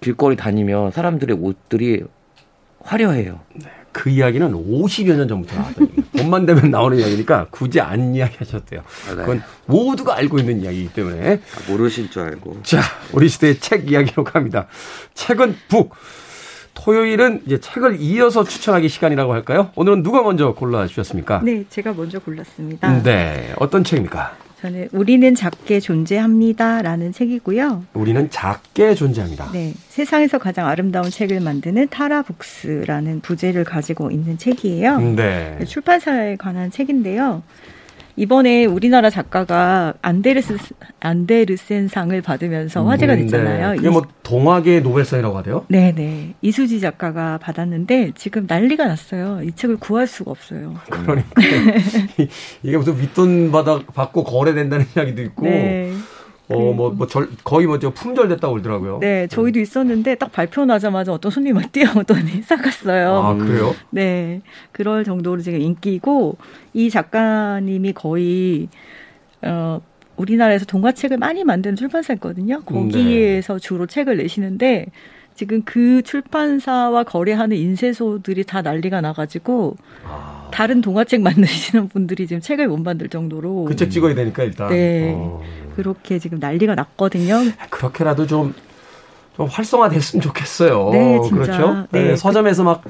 [0.01, 2.03] 길거리 다니면 사람들의 옷들이
[2.85, 3.41] 화려해요.
[3.55, 3.71] 네.
[3.93, 6.05] 그 이야기는 50여 년 전부터 나왔던 얘기예요.
[6.19, 8.81] 봄만 되면 나오는 이야기니까 굳이 안 이야기하셨대요.
[8.81, 9.17] 아, 네.
[9.17, 11.35] 그건 모두가 알고 있는 이야기이기 때문에.
[11.35, 12.63] 아, 모르실 줄 알고.
[12.65, 12.81] 자,
[13.13, 14.67] 우리 시대의 책 이야기로 갑니다.
[15.15, 15.95] 책은 북.
[16.75, 19.71] 토요일은 이제 책을 이어서 추천하기 시간이라고 할까요?
[19.77, 21.41] 오늘은 누가 먼저 골라 주셨습니까?
[21.45, 23.03] 네, 제가 먼저 골랐습니다.
[23.05, 24.37] 네, 어떤 책입니까?
[24.65, 27.85] 저는 우리는 작게 존재합니다라는 책이고요.
[27.93, 29.51] 우리는 작게 존재합니다.
[29.53, 35.01] 네, 세상에서 가장 아름다운 책을 만드는 타라북스라는 부제를 가지고 있는 책이에요.
[35.01, 35.59] 네.
[35.67, 37.43] 출판사에 관한 책인데요.
[38.17, 40.57] 이번에 우리나라 작가가 안데르스
[41.01, 43.23] 안데르센상을 받으면서 화제가 음, 네.
[43.23, 43.71] 됐잖아요.
[43.71, 43.77] 네.
[43.77, 45.67] 그게 뭐 동화계 노벨상이라고 하대요?
[45.69, 46.35] 네, 네.
[46.41, 49.43] 이수지 작가가 받았는데 지금 난리가 났어요.
[49.43, 50.75] 이 책을 구할 수가 없어요.
[50.89, 51.31] 그러니까
[52.63, 55.47] 이게 무슨 윗돈 받아 받고 거래된다는 이야기도 있고.
[55.47, 55.93] 네.
[56.49, 58.99] 어, 뭐, 뭐, 절, 거의 뭐, 저 품절됐다고 그러더라고요.
[59.01, 63.15] 네, 저희도 있었는데, 딱 발표 나자마자 어떤 손님이 뛰어오더니 싸갔어요.
[63.15, 63.75] 아, 그래요?
[63.91, 64.43] 네.
[64.73, 66.37] 그럴 정도로 지금 인기고,
[66.75, 68.69] 이 작가님이 거의,
[69.43, 69.81] 어,
[70.17, 72.63] 우리나라에서 동화책을 많이 만드는 출판사였거든요.
[72.65, 73.59] 거기에서 네.
[73.59, 74.87] 주로 책을 내시는데,
[75.35, 80.49] 지금 그 출판사와 거래하는 인쇄소들이 다 난리가 나가지고, 아.
[80.53, 83.65] 다른 동화책 만드시는 분들이 지금 책을 못 만들 정도로.
[83.65, 84.69] 그 책 찍어야 되니까, 일단.
[84.69, 85.13] 네.
[85.17, 85.43] 어.
[85.75, 87.41] 그렇게 지금 난리가 났거든요.
[87.71, 88.55] 그렇게라도 좀,
[89.37, 90.91] 좀 활성화됐으면 좋겠어요.
[90.93, 91.35] 네, 진짜.
[91.37, 91.87] 그렇죠?
[91.91, 92.03] 네.
[92.03, 92.17] 네.
[92.17, 92.85] 서점에서 막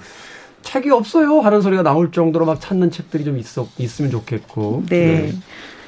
[0.60, 4.84] 책이 없어요 하는 소리가 나올 정도로 막 찾는 책들이 좀 있어, 있으면 좋겠고.
[4.90, 5.30] 네.
[5.30, 5.32] 네.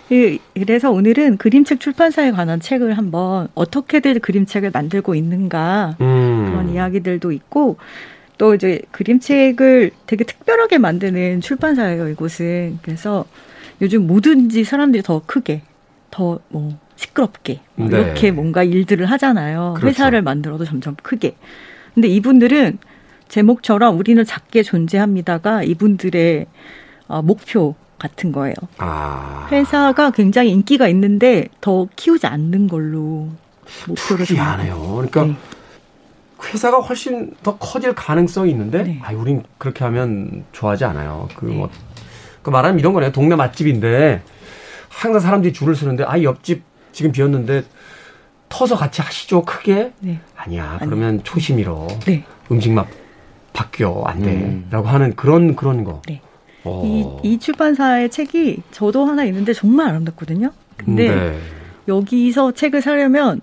[0.09, 6.47] 그래서 오늘은 그림책 출판사에 관한 책을 한번 어떻게들 그림책을 만들고 있는가 음.
[6.49, 7.77] 그런 이야기들도 있고
[8.38, 13.25] 또 이제 그림책을 되게 특별하게 만드는 출판사예요 이곳은 그래서
[13.83, 15.62] 요즘 뭐든지 사람들이 더 크게
[16.11, 18.01] 더뭐 시끄럽게 뭐 네.
[18.01, 19.75] 이렇게 뭔가 일들을 하잖아요.
[19.77, 19.88] 그렇죠.
[19.88, 21.37] 회사를 만들어도 점점 크게.
[21.95, 22.79] 근데 이분들은
[23.29, 26.47] 제목처럼 우리는 작게 존재합니다가 이분들의
[27.09, 28.54] 어, 목표 같은 거예요.
[28.78, 29.48] 아.
[29.50, 33.28] 회사가 굉장히 인기가 있는데 더 키우지 않는 걸로
[33.87, 34.92] 목표를 정하네요.
[34.96, 35.37] 그러니까 네.
[36.44, 39.00] 회사가 훨씬 더 커질 가능성이 있는데, 네.
[39.02, 41.28] 아, 우린 그렇게 하면 좋아하지 않아요.
[41.35, 41.54] 그 네.
[41.54, 41.70] 뭐,
[42.42, 43.11] 그 말하면 이런 거네요.
[43.11, 44.22] 동네 맛집인데
[44.88, 46.62] 항상 사람들이 줄을 서는데, 아, 옆집
[46.96, 47.62] 지금 비었는데
[48.48, 50.18] 터서 같이 하시죠 크게 네.
[50.35, 52.24] 아니야 그러면 초심 잃어 네.
[52.50, 52.87] 음식 맛
[53.52, 54.94] 바뀌어 안 돼라고 음.
[54.94, 56.00] 하는 그런 그런 거.
[56.06, 56.22] 네.
[56.66, 57.20] 어.
[57.22, 60.50] 이, 이 출판사의 책이 저도 하나 있는데 정말 아름답거든요.
[60.76, 61.38] 근데 네.
[61.88, 63.40] 여기서 책을 사려면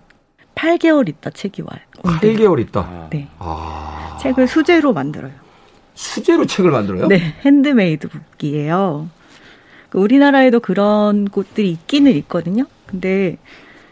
[0.55, 1.79] 8개월 있다 책이 와요.
[2.03, 3.07] 8개월 있다.
[3.09, 3.27] 네.
[3.39, 4.17] 아.
[4.21, 5.31] 책을 수제로 만들어요.
[5.95, 7.07] 수제로 책을 만들어요?
[7.07, 9.09] 네, handmade book이에요.
[9.89, 12.65] 그 우리나라에도 그런 곳들이 있기는 있거든요.
[12.87, 13.37] 근데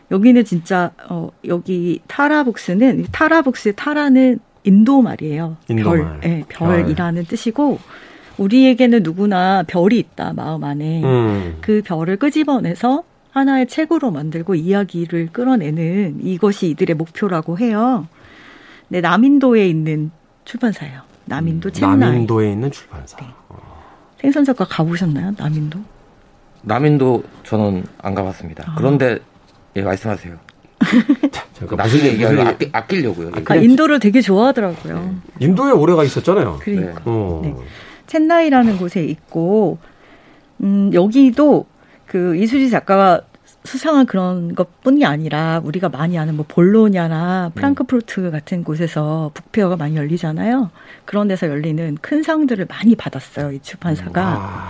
[0.09, 5.57] 여기는 진짜 어 여기 타라북스는 타라북스의 타라는 인도 말이에요.
[5.69, 6.19] 인도 별, 말.
[6.21, 7.29] 네, 별이라는 별.
[7.29, 7.79] 뜻이고
[8.41, 11.57] 우리에게는 누구나 별이 있다 마음 안에 음.
[11.61, 18.07] 그 별을 끄집어내서 하나의 책으로 만들고 이야기를 끌어내는 이것이 이들의 목표라고 해요.
[18.89, 20.11] 네, 남인도에 있는
[20.43, 21.01] 출판사예요.
[21.25, 21.97] 남인도 음, 첸나이.
[22.09, 23.17] 남인도에 있는 출판사.
[23.17, 23.27] 네.
[24.19, 25.33] 생선 작가 가보셨나요?
[25.37, 25.79] 남인도?
[26.63, 28.65] 남인도 저는 안 가봤습니다.
[28.67, 28.75] 아.
[28.77, 29.19] 그런데
[29.75, 30.35] 예 말씀하세요.
[31.77, 33.31] 나중에 얘기하면 아끼, 아끼려고요.
[33.45, 35.15] 아, 인도를 되게 좋아하더라고요.
[35.39, 35.45] 네.
[35.45, 36.57] 인도에 오래가 있었잖아요.
[36.59, 36.93] 그러니까.
[36.93, 37.01] 네.
[37.05, 37.41] 어.
[37.43, 37.55] 네.
[38.07, 39.77] 첸나이라는 곳에 있고
[40.61, 41.65] 음, 여기도
[42.05, 43.21] 그 이수지 작가가
[43.63, 50.71] 수상한 그런 것뿐이 아니라 우리가 많이 아는 뭐 볼로냐나 프랑크푸르트 같은 곳에서 북페어가 많이 열리잖아요.
[51.05, 53.51] 그런 데서 열리는 큰 상들을 많이 받았어요.
[53.51, 54.21] 이 출판사가.
[54.21, 54.69] 와.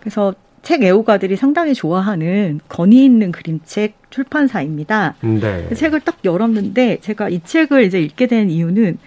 [0.00, 5.14] 그래서 책 애호가들이 상당히 좋아하는 권위 있는 그림책 출판사입니다.
[5.20, 5.66] 네.
[5.68, 8.98] 그 책을 딱 열었는데 제가 이 책을 이제 읽게 된 이유는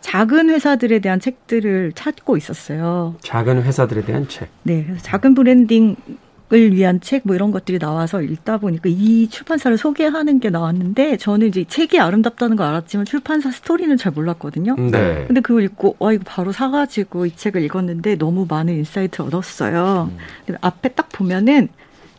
[0.00, 3.16] 작은 회사들에 대한 책들을 찾고 있었어요.
[3.20, 4.48] 작은 회사들에 대한 책.
[4.62, 10.38] 네, 그래서 작은 branding을 위한 책 뭐 이런 것들이 나와서 읽다 보니까 이 출판사를 소개하는
[10.38, 14.76] 게 나왔는데 저는 이제 책이 아름답다는 걸 알았지만 출판사 스토리는 잘 몰랐거든요.
[14.76, 15.24] 네.
[15.26, 20.12] 근데 그걸 읽고 와 이거 바로 사가지고 이 책을 읽었는데 너무 많은 insight를 얻었어요.
[20.48, 20.54] 음.
[20.60, 21.68] 앞에 딱 보면은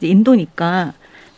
[0.02, 0.92] 인도니까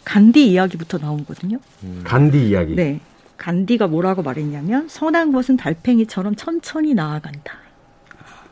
[0.04, 1.60] 간디 이야기부터 나오거든요.
[1.84, 2.02] 음.
[2.04, 2.74] 간디 이야기.
[2.76, 3.00] 네.
[3.40, 7.54] 간디가 뭐라고 말했냐면 선한 것은 달팽이처럼 천천히 나아간다.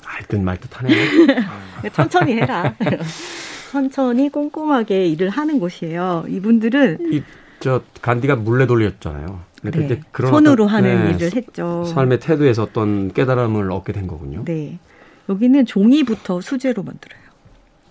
[0.04, 0.98] 알듯 말듯 하네요.
[1.94, 2.74] 천천히 해라.
[3.72, 6.26] 천천히 꼼꼼하게 일을 하는 곳이에요.
[6.30, 7.22] 이분들은 이,
[7.60, 9.42] 저 간디가 물레 돌렸잖아요.
[9.64, 10.00] 네.
[10.12, 11.84] 그런 손으로 어떤, 하는 네, 일을 했죠.
[11.86, 14.46] 삶의 태도에서 어떤 깨달음을 얻게 된 거군요.
[14.46, 14.80] 네.
[15.28, 17.20] 여기는 종이부터 수제로 만들어요.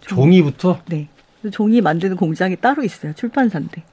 [0.01, 0.43] 종이.
[0.43, 1.09] 부터 네.
[1.53, 3.13] 종이 만드는 공장이 따로 있어요.
[3.13, 3.85] 출판사인데.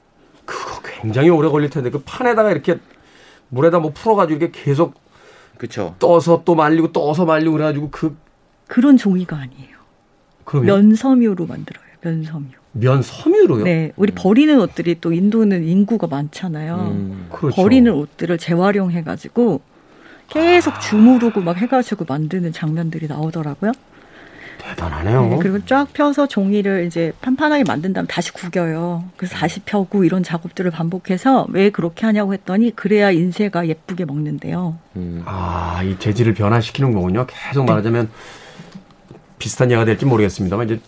[0.46, 2.78] 그거 굉장히 오래 걸릴 텐데 그 판에다가 이렇게
[3.54, 4.94] 물에다 뭐 풀어가지고 이렇게 계속
[5.56, 5.94] 그쵸.
[5.98, 8.16] 떠서 또 말리고 떠서 말리고 그래가지고 그
[8.66, 9.74] 그런 종이가 아니에요.
[10.44, 10.90] 그러면?
[10.90, 11.84] 면섬유로 만들어요.
[12.02, 12.48] 면섬유.
[12.72, 13.64] 면섬유로요?
[13.64, 14.14] 네, 우리 음.
[14.16, 16.74] 버리는 옷들이 또 인도는 인구가 많잖아요.
[16.92, 17.54] 음, 그렇죠.
[17.54, 19.60] 버리는 옷들을 재활용해가지고
[20.28, 20.80] 계속 아.
[20.80, 23.72] 주무르고 막 해가지고 만드는 장면들이 나오더라고요.
[24.74, 25.28] 대단하네요.
[25.28, 29.04] 네, 그리고 쫙 펴서 종이를 이제 판판하게 만든 다음 다시 구겨요.
[29.16, 34.76] 그래서 다시 펴고 이런 작업들을 반복해서 왜 그렇게 하냐고 했더니 그래야 인쇄가 예쁘게 먹는데요.
[34.96, 35.22] 음.
[35.24, 37.26] 아, 이 재질을 변화시키는 거군요.
[37.26, 38.43] 계속 말하자면 네.
[39.44, 40.80] 비슷한 예가 될지 모르겠습니다만 이제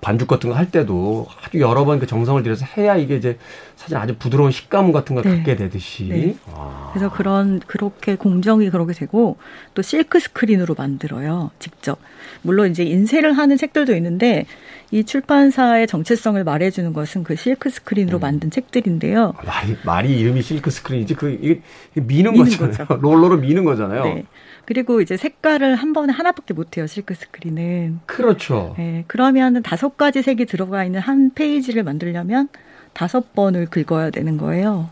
[0.00, 3.36] 반죽 같은 거 할 때도 아주 여러 번 그 정성을 들여서 해야 이게 이제
[3.76, 5.36] 사실 아주 부드러운 식감 같은 걸 네.
[5.36, 6.04] 갖게 되듯이.
[6.08, 6.36] 네.
[6.54, 6.90] 아.
[6.94, 9.36] 그래서 그런 그렇게 공정이 그렇게 되고
[9.74, 11.50] 또 실크 스크린으로 만들어요.
[11.58, 11.98] 직접.
[12.40, 14.46] 물론 이제 인쇄를 하는 책들도 있는데
[14.90, 18.20] 이 출판사의 정체성을 말해주는 것은 그 실크 스크린으로 음.
[18.20, 19.34] 만든 책들인데요.
[19.44, 21.60] 말이, 말이 이름이 실크 스크린이지 그 이게
[21.94, 22.86] 미는, 미는 거잖아요.
[22.86, 23.00] 거죠.
[23.02, 24.04] 롤러로 미는 거잖아요.
[24.04, 24.24] 네.
[24.68, 28.00] 그리고 이제 색깔을 한 번에 하나밖에 못 해요, 실크 스크린은.
[28.04, 28.74] 그렇죠.
[28.76, 32.50] 네, 그러면 다섯 가지 색이 들어가 있는 한 페이지를 만들려면
[32.92, 34.90] 다섯 번을 긁어야 되는 거예요.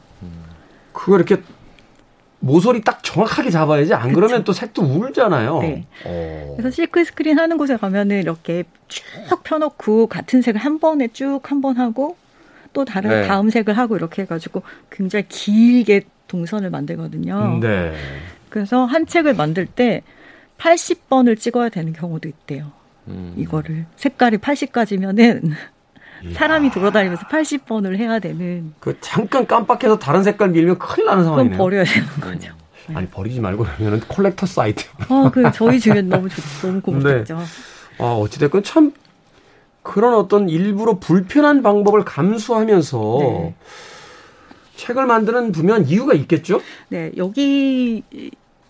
[0.95, 1.43] 그거 이렇게
[2.41, 4.15] 모서리 딱 정확하게 잡아야지 안 그쵸.
[4.15, 5.59] 그러면 또 색도 울잖아요.
[5.61, 5.85] 네.
[6.07, 6.09] 오.
[6.09, 6.55] 어.
[6.57, 9.05] 그래서 실크 스크린 하는 곳에 가면은 이렇게 쭉
[9.45, 12.17] 펴놓고 같은 색을 한 번에 쭉 한 번 하고
[12.73, 13.27] 또 다른 네.
[13.29, 17.59] 다음 색을 하고 이렇게 해가지고 굉장히 길게 동선을 만들거든요.
[17.61, 17.93] 네.
[18.49, 20.03] 그래서 한 책을 만들 때
[20.59, 22.73] 80번을 찍어야 되는 경우도 있대요.
[23.09, 23.35] 음.
[23.37, 25.53] 이거를 색깔이 80가지면은
[26.33, 28.75] 사람이 돌아다니면서 80번을 해야 되는.
[28.81, 31.51] 그 잠깐 깜빡해서 다른 색깔 밀면 큰일 나는 상황이네요.
[31.51, 32.53] 그럼 버려야 되는 거죠.
[32.89, 32.95] 네.
[32.95, 34.87] 아니 버리지 말고 그러면은 콜렉터 사이트.
[35.09, 37.37] 어, 그 저희 주변 너무 좋, 너무 고맙죠.
[37.37, 37.45] 네.
[37.99, 38.93] 아 어찌 됐건 참
[39.83, 43.17] 그런 어떤 일부러 불편한 방법을 감수하면서.
[43.21, 43.55] 네.
[44.77, 46.61] 책을 만드는 분명 이유가 있겠죠?
[46.89, 48.03] 네, 여기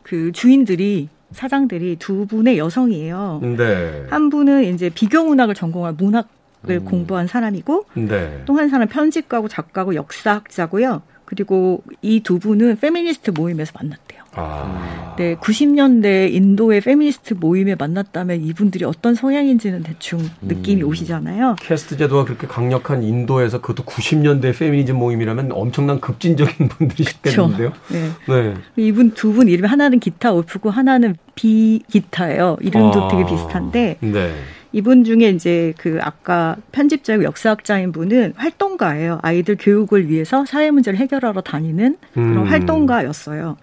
[0.03, 3.40] 그 주인들이 사장들이 두 분의 여성이에요.
[3.57, 4.07] 네.
[4.09, 6.29] 한 분은 이제 비교 문학을 전공한 문학
[6.69, 6.85] 을 음.
[6.85, 8.42] 공부한 사람이고 네.
[8.45, 11.03] 또한 사람 편집가고 작가고 역사학자고요.
[11.25, 14.06] 그리고 이 두 분은 페미니스트 모임에서 만났대요.
[14.37, 15.14] 아.
[15.18, 20.88] 네, 90년대 인도의 페미니스트 모임에 만났다면 이분들이 어떤 성향인지는 대충 느낌이 음.
[20.88, 21.57] 오시잖아요.
[21.61, 27.72] 카스트 제도가 그렇게 강력한 인도에서 그것도 90년대 페미니즘 모임이라면 엄청난 급진적인 분들이 있겠는데요.
[27.90, 28.11] 네.
[28.29, 28.55] 네.
[28.77, 32.57] 이분 두 분 이름이 하나는 기타 울프고 하나는 비 기타예요.
[32.61, 33.09] 이름도 아.
[33.09, 33.99] 되게 비슷한데.
[34.01, 34.35] 네.
[34.72, 39.18] 이분 중에 이제 그 아까 편집자이고 역사학자인 분은 활동가예요.
[39.22, 42.44] 아이들 교육을 위해서 사회 문제를 해결하러 다니는 그런 음.
[42.44, 43.57] 활동가였어요.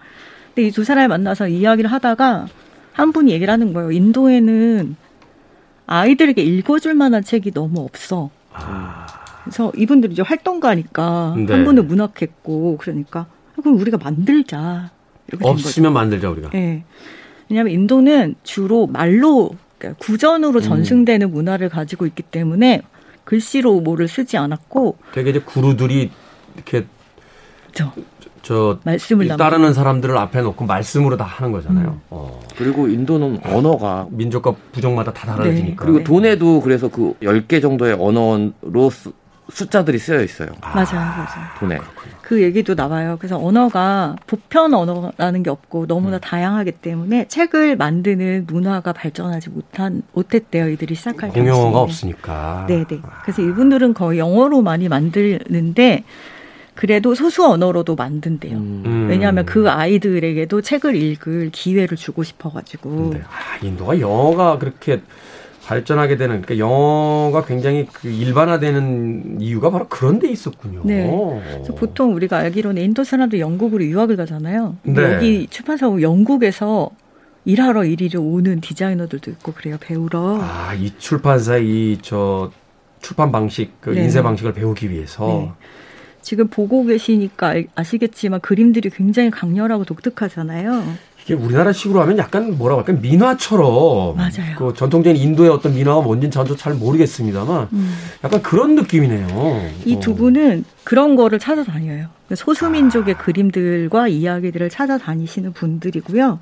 [0.54, 2.46] 근데 이 두 사람을 만나서 이야기를 하다가
[2.92, 3.90] 한 분이 얘기를 하는 거예요.
[3.90, 4.96] 인도에는
[5.86, 8.30] 아이들에게 읽어줄 만한 책이 너무 없어.
[8.52, 9.06] 아.
[9.42, 11.52] 그래서 이분들이 이제 활동가니까 네.
[11.52, 13.26] 한 분은 문학했고 그러니까
[13.60, 14.90] 그럼 우리가 만들자.
[15.42, 16.50] 없으면 만들자 우리가.
[16.50, 16.84] 네.
[17.50, 20.62] 왜냐하면 인도는 주로 말로 그러니까 구전으로 음.
[20.62, 21.32] 전승되는 음.
[21.32, 22.82] 문화를 가지고 있기 때문에
[23.24, 26.10] 글씨로 뭐를 쓰지 않았고 되게 이제 구루들이
[26.54, 26.86] 이렇게
[27.72, 27.92] 저,
[28.44, 31.88] 저 말씀을 따르는 사람들을 앞에 놓고 말씀으로 다 하는 거잖아요.
[31.88, 32.00] 음.
[32.10, 32.40] 어.
[32.56, 35.64] 그리고 인도는 언어가 민족과 부족마다 다 달라지니까.
[35.64, 35.74] 네.
[35.76, 38.90] 그리고 돈에도 그래서 그 10개 정도의 언어로
[39.50, 40.48] 숫자들이 쓰여 있어요.
[40.60, 41.46] 아, 맞아요, 맞아요.
[41.58, 41.76] 돈에.
[41.76, 42.14] 그렇군요.
[42.22, 43.16] 그 얘기도 나와요.
[43.18, 46.20] 그래서 언어가 보편 언어라는 게 없고 너무나 음.
[46.20, 50.68] 다양하기 때문에 책을 만드는 문화가 발전하지 못한 못했대요.
[50.70, 51.40] 이들이 시작할 때.
[51.40, 52.64] 공용어가 없으니까.
[52.68, 53.00] 네, 네.
[53.22, 56.04] 그래서 이분들은 거의 영어로 많이 만드는데
[56.74, 58.56] 그래도 소수 언어로도 만든대요.
[58.56, 59.06] 음.
[59.08, 63.10] 왜냐하면 그 아이들에게도 책을 읽을 기회를 주고 싶어가지고.
[63.14, 63.20] 네.
[63.22, 65.00] 아, 인도가 영어가 그렇게
[65.66, 70.82] 발전하게 되는 그러니까 영어가 굉장히 그 일반화되는 이유가 바로 그런 데 있었군요.
[70.84, 71.08] 네.
[71.54, 74.76] 그래서 보통 우리가 알기로는 인도 사람들 영국으로 유학을 가잖아요.
[74.82, 75.14] 네.
[75.14, 76.90] 여기 출판사 영국에서
[77.46, 79.76] 일하러 이리로 오는 디자이너들도 있고 그래요.
[79.80, 80.38] 배우러.
[80.40, 82.50] 아, 이 출판사 이 저
[83.00, 84.04] 출판 방식, 그 네.
[84.04, 85.26] 인쇄 방식을 배우기 위해서.
[85.26, 85.52] 네.
[86.24, 90.82] 지금 보고 계시니까 아시겠지만 그림들이 굉장히 강렬하고 독특하잖아요.
[91.22, 94.56] 이게 우리나라식으로 하면 약간 뭐라고 할까 민화처럼 맞아요.
[94.58, 97.94] 그 전통적인 인도의 어떤 민화가 뭔지는 저도 잘 모르겠습니다만 음.
[98.24, 99.70] 약간 그런 느낌이네요.
[99.84, 100.14] 이두 어.
[100.14, 102.06] 분은 그런 거를 찾아다녀요.
[102.34, 103.18] 소수민족의 아.
[103.18, 106.40] 그림들과 이야기들을 찾아다니시는 분들이고요.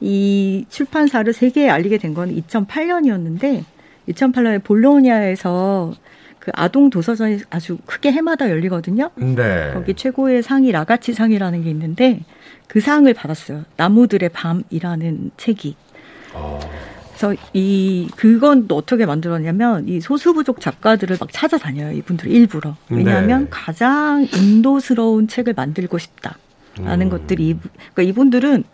[0.00, 3.64] 이 출판사를 세계에 알리게 된 건 2008년이었는데
[4.08, 5.92] 2008년에 볼로니아에서
[6.44, 9.10] 그 아동 도서전이 아주 크게 해마다 열리거든요.
[9.14, 9.70] 네.
[9.72, 12.20] 거기 최고의 상이 라가치 상이라는 게 있는데
[12.68, 13.64] 그 상을 받았어요.
[13.78, 15.74] 나무들의 밤이라는 책이.
[16.34, 16.60] 어.
[17.08, 21.92] 그래서 이 그건 또 어떻게 만들었냐면 이 소수부족 작가들을 막 찾아다녀요.
[21.92, 22.76] 이분들 일부러.
[22.90, 23.48] 왜냐하면 네.
[23.50, 26.36] 가장 인도스러운 책을 만들고 싶다.
[26.80, 27.08] 음.
[27.08, 27.56] 것들이
[27.94, 28.64] 그러니까 이분들은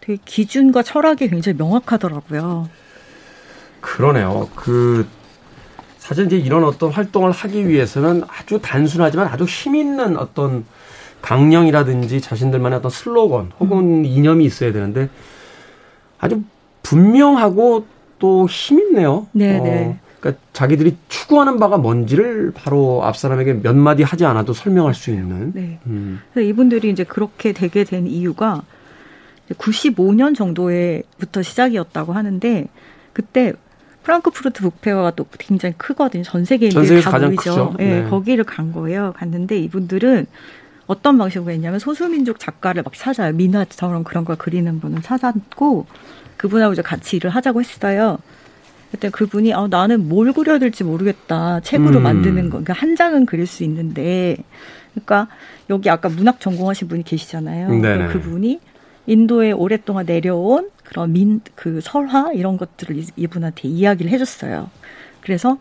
[0.00, 2.68] 되게 기준과 철학이 굉장히 명확하더라고요.
[3.80, 4.50] 그러네요.
[4.54, 5.06] 그
[6.06, 10.64] 사실 이제 이런 어떤 활동을 하기 위해서는 아주 단순하지만 아주 힘 있는 어떤
[11.20, 14.04] 강령이라든지 자신들만의 어떤 슬로건 혹은 음.
[14.04, 15.08] 이념이 있어야 되는데
[16.20, 16.44] 아주
[16.84, 17.86] 분명하고
[18.20, 19.26] 또 힘 있네요.
[19.32, 19.98] 네, 어, 네.
[20.20, 25.52] 그러니까 자기들이 추구하는 바가 뭔지를 바로 앞 사람에게 몇 마디 하지 않아도 설명할 수 있는.
[25.54, 25.80] 네.
[25.86, 26.20] 음.
[26.32, 28.62] 그래서 이분들이 이제 그렇게 되게 된 이유가
[29.54, 32.68] 95년 정도에부터 시작이었다고 하는데
[33.12, 33.54] 그때
[34.06, 36.22] 프랑크푸르트 북페어가 또 굉장히 크거든요.
[36.22, 37.74] 전 세계인들이 다 모이죠.
[37.76, 38.02] 네.
[38.02, 38.08] 네.
[38.08, 39.12] 거기를 간 거예요.
[39.16, 40.26] 갔는데 이분들은
[40.86, 43.32] 어떤 방식으로 했냐면 소수민족 작가를 막 찾아요.
[43.32, 45.86] 민화처럼 그런 걸 그리는 분을 찾았고
[46.36, 48.18] 그분하고 이제 같이 일을 하자고 했어요.
[48.92, 51.58] 그때 그분이 아, 나는 뭘 그려야 될지 모르겠다.
[51.60, 52.04] 책으로 음.
[52.04, 52.62] 만드는 거.
[52.62, 54.36] 그러니까 한 장은 그릴 수 있는데
[54.94, 55.26] 그러니까
[55.68, 57.70] 여기 아까 문학 전공하신 분이 계시잖아요.
[57.80, 58.60] 네 그분이
[59.06, 64.70] 인도에 오랫동안 내려온 그런 민, 그 설화 이런 것들을 이분한테 이야기를 해줬어요.
[65.20, 65.58] 그래서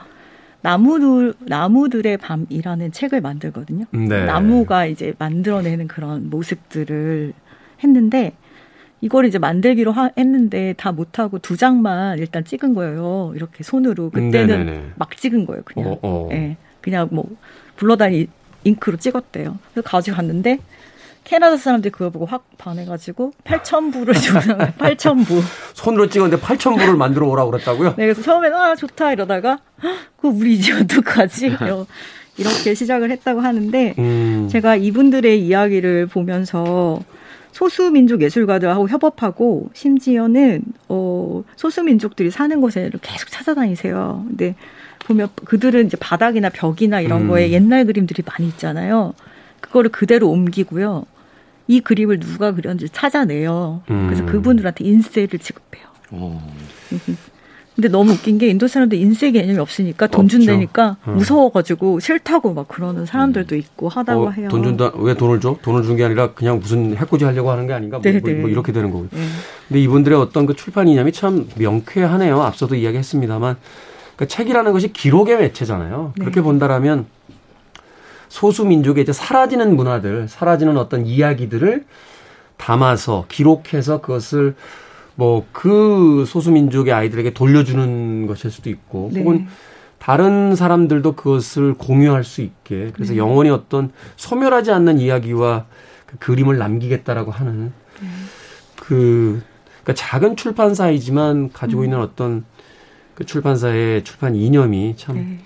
[0.62, 3.86] 나무들, 나무들의 밤이라는 책을 만들거든요.
[3.92, 4.26] 네.
[4.26, 7.34] 나무가 이제 만들어내는 그런 모습들을
[7.84, 8.34] 했는데
[9.02, 13.34] 이걸 이제 만들기로 하, 했는데 다 못하고 두 장만 일단 찍은 거예요.
[13.36, 14.10] 이렇게 손으로.
[14.10, 14.84] 그때는 네네네.
[14.96, 15.62] 막 찍은 거예요.
[15.66, 15.92] 그냥.
[15.92, 16.28] 어, 어.
[16.30, 17.30] 네, 그냥 뭐
[17.76, 18.28] 불러다니
[18.64, 19.60] 잉크로 찍었대요.
[19.72, 20.60] 그래서 가져갔는데
[21.26, 24.42] 캐나다 사람들이 그거 보고 확 반해가지고 8,000부를 주는
[24.78, 25.42] 8,000부.
[25.74, 27.90] 손으로 찍었는데 8,000부를 만들어 오라고 그랬다고요?
[27.98, 29.60] 네, 그래서 처음에는 아, 좋다 이러다가
[30.22, 31.58] 그 우리 이제 어떡하지?
[32.38, 34.48] 이렇게 시작을 했다고 하는데 음.
[34.52, 37.00] 제가 이분들의 이야기를 보면서
[37.52, 44.26] 소수민족 예술가들하고 협업하고 심지어는 어 소수민족들이 사는 곳에 계속 찾아다니세요.
[44.28, 44.56] 근데
[45.06, 47.28] 보면 그들은 이제 바닥이나 벽이나 이런 음.
[47.30, 49.14] 거에 옛날 그림들이 많이 있잖아요.
[49.62, 51.06] 그거를 그대로 옮기고요.
[51.68, 53.82] 이 그림을 누가 그렸는지 찾아내요.
[53.90, 54.08] 음.
[54.08, 55.86] 그래서 그분들한테 인쇄를 지급해요.
[56.12, 56.40] 오.
[57.76, 61.16] 근데 너무 웃긴 게 인도 사람들 인쇄 개념이 없으니까 돈 준다니까 음.
[61.16, 63.60] 무서워가지고 싫다고 막 그러는 사람들도 음.
[63.60, 64.48] 있고 하다고 어, 해요.
[64.50, 65.58] 돈 준다 왜 돈을 줘?
[65.62, 68.00] 돈을 준 게 아니라 그냥 무슨 해코지 하려고 하는 게 아닌가?
[68.00, 69.08] 뭐, 뭐, 뭐, 이렇게 되는 거고.
[69.12, 69.20] 네.
[69.68, 72.42] 근데 이분들의 어떤 그 출판 이념이 참 명쾌하네요.
[72.44, 73.58] 앞서도 이야기했습니다만
[74.16, 76.14] 그러니까 책이라는 것이 기록의 매체잖아요.
[76.16, 76.24] 네.
[76.24, 77.08] 그렇게 본다라면
[78.28, 81.86] 소수 민족의 이제 사라지는 문화들, 사라지는 어떤 이야기들을
[82.58, 84.56] 담아서 기록해서 그것을
[85.16, 89.22] 뭐 그 소수 민족의 아이들에게 돌려주는 것일 수도 있고 네.
[89.22, 89.48] 혹은
[89.98, 93.18] 다른 사람들도 그것을 공유할 수 있게 그래서 네.
[93.18, 95.66] 영원히 어떤 소멸하지 않는 이야기와
[96.06, 98.08] 그 그림을 남기겠다라고 하는 네.
[98.76, 99.42] 그
[99.84, 101.86] 그러니까 작은 출판사이지만 가지고 음.
[101.86, 102.46] 있는 어떤
[103.16, 105.40] 그 출판사의 출판 이념이 참 네.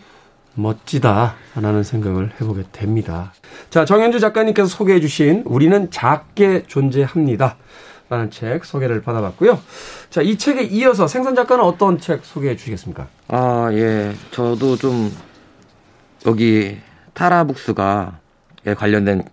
[0.60, 3.34] 멋지다라는 생각을 해보게 됩니다.
[3.70, 7.58] 자, 정현주 작가님께서 소개해 주신 우리는 작게 존재합니다.
[8.10, 9.60] 라는 책 소개를 받아봤고요.
[10.10, 13.08] 자, 이 책에 이어서 생선 작가는 어떤 책 소개해 주시겠습니까?
[13.28, 14.14] 아, 예.
[14.32, 15.12] 저도 좀
[16.26, 16.78] 여기
[17.14, 18.20] 타라북스가
[18.66, 19.24] 예, 관련된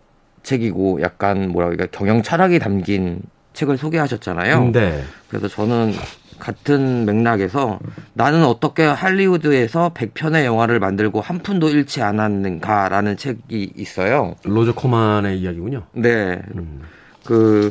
[0.43, 3.23] 책이고 약간 뭐라 그러까 경영 철학이 담긴
[3.55, 4.71] 책을 소개하셨잖아요.
[4.73, 5.03] 네.
[5.29, 5.95] 그래서 저는
[6.39, 7.79] 같은 맥락에서
[8.15, 14.37] 나는 어떻게 할리우드에서 100편의 영화를 만들고 한 푼도 잃지 않았는가라는 책이 있어요.
[14.45, 15.85] 로저 코만의 이야기군요.
[15.93, 16.43] 네.
[16.55, 16.83] 음.
[17.25, 17.71] 그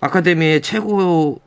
[0.00, 1.38] 아카데미의 최고령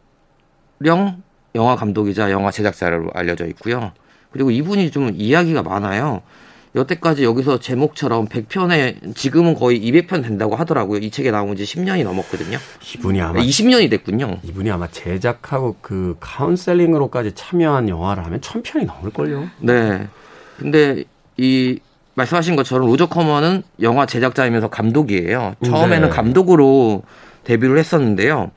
[1.55, 3.91] 영화 감독이자 영화 제작자로 알려져 있고요.
[4.31, 6.21] 그리고 이분이 좀 이야기가 많아요.
[6.75, 10.99] 여태까지 여기서 제목처럼 100편에 지금은 거의 200편 된다고 하더라고요.
[10.99, 12.57] 이 책에 나온 지 10년이 넘었거든요.
[12.95, 14.39] 이분이 아마 20년이 됐군요.
[14.43, 19.47] 이분이 아마 제작하고 그 카운셀링으로까지 참여한 영화를 하면 1000편이 넘을 걸요.
[19.59, 20.07] 네.
[20.57, 21.05] 근데
[21.37, 21.79] 이
[22.15, 25.55] 말씀하신 것처럼 로저 커먼은 영화 제작자이면서 감독이에요.
[25.63, 26.15] 처음에는 네.
[26.15, 27.03] 감독으로
[27.45, 28.51] 데뷔를 했었는데요.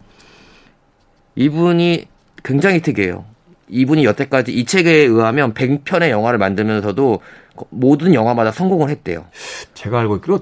[1.36, 2.06] 이분이
[2.44, 3.24] 굉장히 특이해요.
[3.70, 7.20] 이분이 여태까지 이 책에 의하면 100편의 영화를 만들면서도
[7.70, 9.26] 모든 영화마다 성공을 했대요.
[9.74, 10.40] 제가 알고 있기로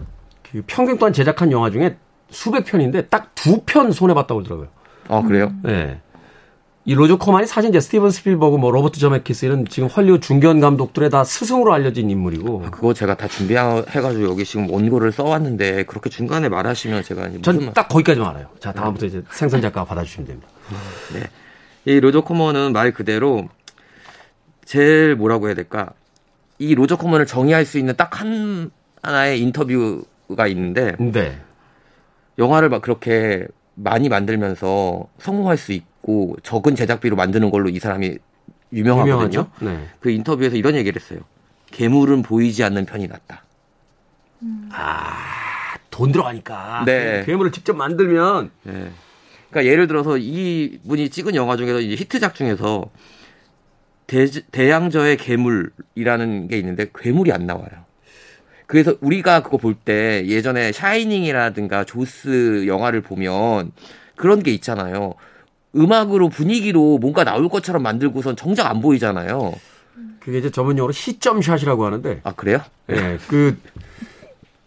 [0.52, 1.96] 그 평생 동안 제작한 영화 중에
[2.30, 4.68] 수백 편인데 딱 두 편 손해 봤다고 그러더라고요.
[5.08, 5.52] 아 그래요?
[5.62, 6.00] 네.
[6.84, 11.10] 이 로저 코만이 사실 이제 스티븐 스필버그, 뭐 로버트 저메키스 이런 지금 헐리우드 중견 감독들의
[11.10, 12.62] 다 스승으로 알려진 인물이고.
[12.66, 17.88] 아, 그거 제가 다 준비해가지고 여기 지금 원고를 써왔는데 그렇게 중간에 말하시면 제가 전 딱
[17.88, 18.46] 거기까지만 알아요.
[18.60, 20.48] 자 다음부터 이제 생선 작가 받아주시면 됩니다.
[21.12, 21.20] 네.
[21.86, 23.48] 이 로저 코먼은 말 그대로
[24.64, 25.92] 제일 뭐라고 해야 될까?
[26.58, 28.70] 이 로저 코먼을 정의할 수 있는 딱 한
[29.02, 31.38] 하나의 인터뷰가 있는데 네.
[32.38, 38.18] 영화를 막 그렇게 많이 만들면서 성공할 수 있고 적은 제작비로 만드는 걸로 이 사람이
[38.72, 39.46] 유명하거든요.
[39.60, 39.86] 네.
[40.00, 41.20] 그 인터뷰에서 이런 얘기를 했어요.
[41.70, 43.44] 괴물은 보이지 않는 편이 낫다.
[44.42, 44.68] 음.
[44.72, 45.14] 아,
[45.90, 46.82] 돈 들어가니까.
[46.84, 47.22] 네.
[47.26, 48.50] 괴물을 직접 만들면.
[48.64, 48.90] 네.
[49.56, 52.90] 그러니까 예를 들어서 이 분이 찍은 영화 중에서 이제 히트작 중에서
[54.06, 57.86] 대, 대양저의 괴물이라는 게 있는데 괴물이 안 나와요.
[58.66, 63.72] 그래서 우리가 그거 볼 때 예전에 샤이닝이라든가 조스 영화를 보면
[64.14, 65.14] 그런 게 있잖아요.
[65.74, 69.54] 음악으로 분위기로 뭔가 나올 것처럼 만들고선 정작 안 보이잖아요.
[70.20, 72.20] 그게 이제 전문용어로 시점샷이라고 하는데.
[72.24, 72.60] 아, 그래요?
[72.90, 72.94] 예.
[72.94, 73.56] 네, 그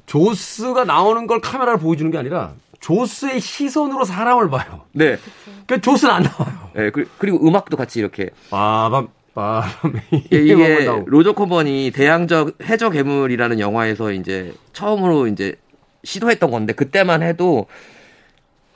[0.08, 4.86] 조스가 나오는 걸 카메라를 보여주는 게 아니라 조스의 시선으로 사람을 봐요.
[4.94, 5.18] 네.
[5.66, 6.70] 그러니까 조스는 안 나와요.
[6.74, 8.30] 네, 그 리고 음악도 같이 이렇게.
[8.50, 9.94] 빠밤, 빠밤.
[10.32, 15.56] 예, 이게 로저 코번이 대양적 해저 괴물이라는 영화에서 이제 처음으로 이제
[16.04, 17.68] 시도했던 건데 그때만 해도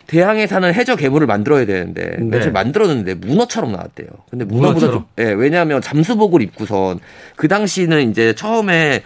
[0.07, 2.25] 대양에 사는 해저 괴물을 만들어야 되는데 네.
[2.25, 4.07] 며칠 만들었는데 문어처럼 나왔대요.
[4.29, 6.99] 근데 문어보다 예, 네, 왜냐하면 잠수복을 입고선
[7.35, 9.01] 그 당시는 이제 처음에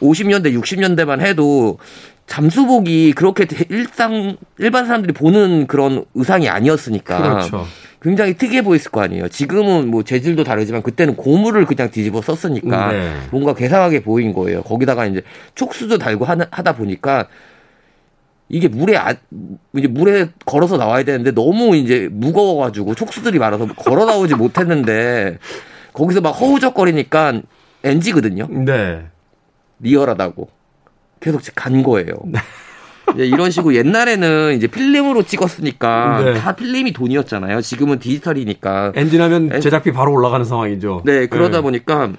[0.00, 1.78] 50년대 60년대만 해도
[2.26, 7.66] 잠수복이 그렇게 일상 일반 사람들이 보는 그런 의상이 아니었으니까 그렇죠.
[8.00, 9.28] 굉장히 특이해 보였을 거 아니에요.
[9.28, 13.12] 지금은 뭐 재질도 다르지만 그때는 고무를 그냥 뒤집어 썼으니까 네.
[13.30, 14.62] 뭔가 괴상하게 보인 거예요.
[14.62, 15.22] 거기다가 이제
[15.54, 17.26] 촉수도 달고 하다 보니까
[18.48, 19.14] 이게 물에 아,
[19.76, 25.38] 이제 물에 걸어서 나와야 되는데 너무 이제 무거워가지고 촉수들이 많아서 걸어 나오지 못했는데
[25.92, 27.42] 거기서 막 허우적거리니까
[27.84, 28.46] NG거든요.
[28.50, 29.04] 네.
[29.80, 30.48] 리얼하다고.
[31.20, 32.14] 계속 간 거예요.
[32.24, 32.38] 네.
[33.14, 36.34] 이제 이런 식으로 옛날에는 이제 필름으로 찍었으니까 네.
[36.34, 37.60] 다 필름이 돈이었잖아요.
[37.60, 38.92] 지금은 디지털이니까.
[38.94, 41.02] 엔진하면 제작비 바로 올라가는 상황이죠.
[41.04, 41.62] 네, 그러다 네.
[41.62, 42.12] 보니까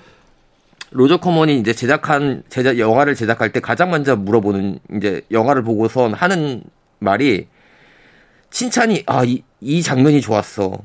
[0.92, 6.64] 로저 커먼이 이제 제작한 제작 영화를 제작할 때 가장 먼저 물어보는 이제 영화를 보고선 하는
[7.00, 7.48] 말이
[8.50, 10.82] 칭찬이 아이 이 장면이 좋았어.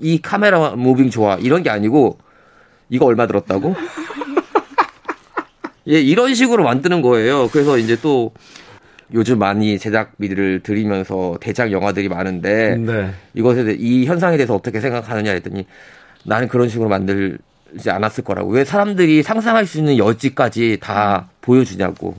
[0.00, 1.36] 이 카메라 무빙 좋아.
[1.36, 2.18] 이런 게 아니고
[2.88, 3.74] 이거 얼마 들었다고?
[5.88, 7.48] 예, 이런 식으로 만드는 거예요.
[7.52, 8.32] 그래서 이제 또
[9.12, 13.10] 요즘 많이 제작비를 들이면서 대작 영화들이 많은데 네.
[13.34, 15.66] 이것에 대해 이 현상에 대해서 어떻게 생각하느냐 했더니
[16.24, 17.38] 나는 그런 식으로 만들
[17.80, 22.14] 지 않았을 거라고 왜 사람들이 상상할 수 있는 여지까지 다 보여주냐고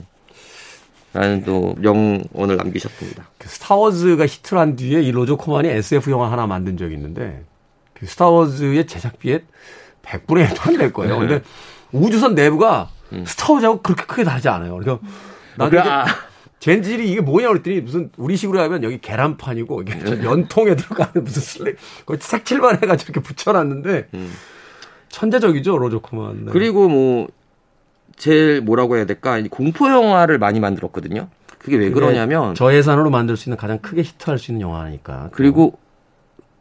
[1.12, 3.28] 라는 또 명언을 남기셨습니다.
[3.38, 7.42] 그 스타워즈가 히트를 한 뒤에 이 로저 코만이 SF 영화 하나 만든 적이 있는데
[7.94, 9.42] 그 스타워즈의 제작비에
[10.02, 11.20] 100분의 1도 안 될 거예요.
[11.20, 11.26] 네.
[11.26, 11.44] 근데
[11.92, 13.24] 우주선 내부가 음.
[13.26, 14.76] 스타워즈하고 그렇게 크게 다르지 않아요.
[14.78, 15.06] 그러니까
[15.56, 16.04] 나도 아,
[16.60, 20.22] 젠질이 이게 뭐냐 그랬더니 무슨 우리식으로 하면 여기 계란판이고 이게 네.
[20.24, 24.32] 연통에 들어가는 무슨 슬레 거기 색칠만 해가지고 이렇게 붙여놨는데 음.
[25.16, 26.44] 천재적이죠 로저 코만.
[26.44, 26.52] 네.
[26.52, 27.26] 그리고 뭐
[28.16, 31.28] 제일 뭐라고 해야 될까 공포 영화를 많이 만들었거든요.
[31.58, 35.30] 그게 왜 그러냐면 저 예산으로 만들 수 있는 가장 크게 히트할 수 있는 영화니까.
[35.32, 35.78] 그리고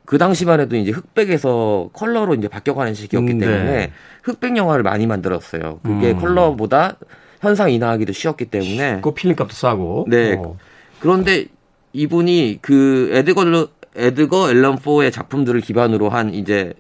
[0.06, 3.46] 그 당시만 해도 이제 흑백에서 컬러로 이제 바뀌어가는 시기였기 음, 네.
[3.46, 3.92] 때문에
[4.24, 5.82] 흑백 영화를 많이 만들었어요.
[5.84, 6.22] 그게 음.
[6.22, 6.96] 컬러보다
[7.42, 9.02] 현상 인하하기도 쉬웠기 때문에.
[9.02, 10.06] 그 필름값도 싸고.
[10.08, 10.38] 네.
[10.40, 10.56] 어.
[11.02, 11.48] 그런데
[11.92, 16.74] 이분이 그 에드거 에드거 앨런 포의 작품들을 기반으로 한 이제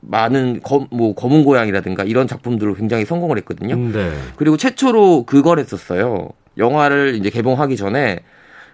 [0.00, 3.74] 많은 검, 뭐 검은 고양이라든가 이런 작품들로 굉장히 성공을 했거든요.
[3.74, 4.12] 음, 네.
[4.36, 6.30] 그리고 최초로 그걸 했었어요.
[6.56, 8.20] 영화를 이제 개봉하기 전에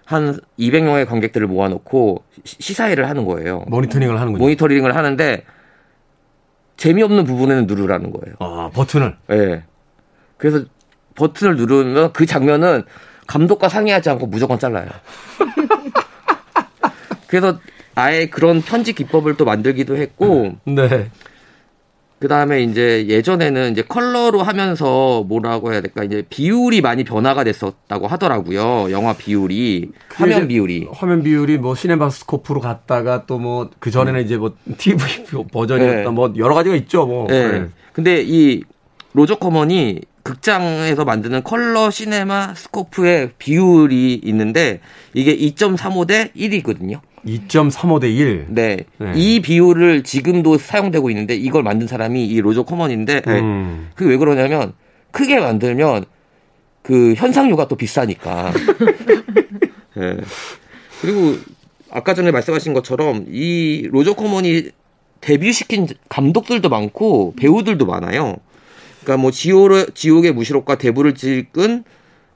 [0.05, 3.65] 한 200명의 관객들을 모아놓고 시사회를 하는 거예요.
[3.67, 4.43] 모니터링을 하는군요.
[4.43, 5.43] 모니터링을 하는데
[6.77, 8.35] 재미없는 부분에는 누르라는 거예요.
[8.39, 9.17] 아 버튼을.
[9.31, 9.35] 예.
[9.35, 9.63] 네.
[10.37, 10.65] 그래서
[11.15, 12.83] 버튼을 누르면 그 장면은
[13.25, 14.87] 감독과 상의하지 않고 무조건 잘라요.
[17.27, 17.57] 그래서
[17.95, 20.55] 아예 그런 편집 기법을 또 만들기도 했고.
[20.65, 21.09] 네.
[22.17, 28.07] 그 다음에 이제 예전에는 이제 컬러로 하면서 뭐라고 해야 될까 이제 비율이 많이 변화가 됐었다고
[28.07, 28.89] 하더라고요.
[28.91, 34.25] 영화 비율이 화면 비율이 화면 비율이 뭐 시네마스코프로 갔다가 또 뭐 그 전에는 음.
[34.25, 35.05] 이제 뭐 TV
[35.51, 36.09] 버전이었다 네.
[36.09, 37.05] 뭐 여러 가지가 있죠.
[37.05, 37.27] 뭐.
[37.27, 37.51] 네.
[37.59, 37.67] 네.
[37.93, 38.63] 근데 이
[39.13, 44.81] 로저 커먼이 극장에서 만드는 컬러 시네마 스코프의 비율이 있는데
[45.13, 46.99] 이게 2.35 대 1이거든요.
[47.27, 48.47] 2.35 대 1.
[48.49, 48.85] 네.
[48.97, 49.11] 네.
[49.15, 53.39] 이 비율을 지금도 사용되고 있는데 이걸 만든 사람이 이 로저 커먼인데 네.
[53.39, 53.89] 음.
[53.93, 54.73] 그게 왜 그러냐면
[55.11, 56.05] 크게 만들면
[56.81, 58.51] 그 현상료가 또 비싸니까.
[59.95, 60.17] 네.
[61.01, 61.35] 그리고
[61.91, 64.71] 아까 전에 말씀하신 것처럼 이 로저 커먼이
[65.21, 68.37] 데뷔시킨 감독들도 많고 배우들도 많아요.
[69.05, 71.83] 그러니까 뭐 지오르, 지옥의 묵시록과 대부를 찍은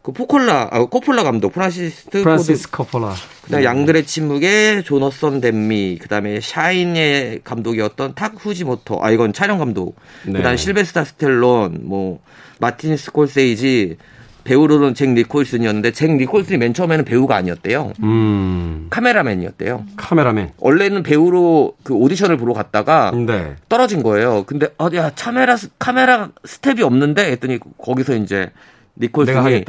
[0.02, 3.14] 그 포콜라, 아, 코폴라 감독, 프란시스 프란시스 코폴라.
[3.44, 3.66] 그다음 네.
[3.66, 9.98] 양들의 침묵의 조너선 드미, 그다음에 샤인의 감독이었던 탁 후지모토, 아 이건 촬영 감독.
[10.26, 10.34] 네.
[10.34, 12.22] 그다음 실베스타 스텔론, 뭐
[12.60, 13.98] 마틴 스콜세이지,
[14.44, 17.94] 배우로는 잭 니콜슨이었는데 잭 니콜슨이 맨 처음에는 배우가 아니었대요.
[18.04, 18.88] 음.
[18.90, 19.86] 카메라맨이었대요.
[19.96, 20.52] 카메라맨.
[20.58, 23.56] 원래는 배우로 그 오디션을 보러 갔다가 네.
[23.68, 24.44] 떨어진 거예요.
[24.46, 28.50] 근데 아 야 카메라 카메라 스텝이 없는데 했더니 거기서 이제
[28.98, 29.66] 니콜슨이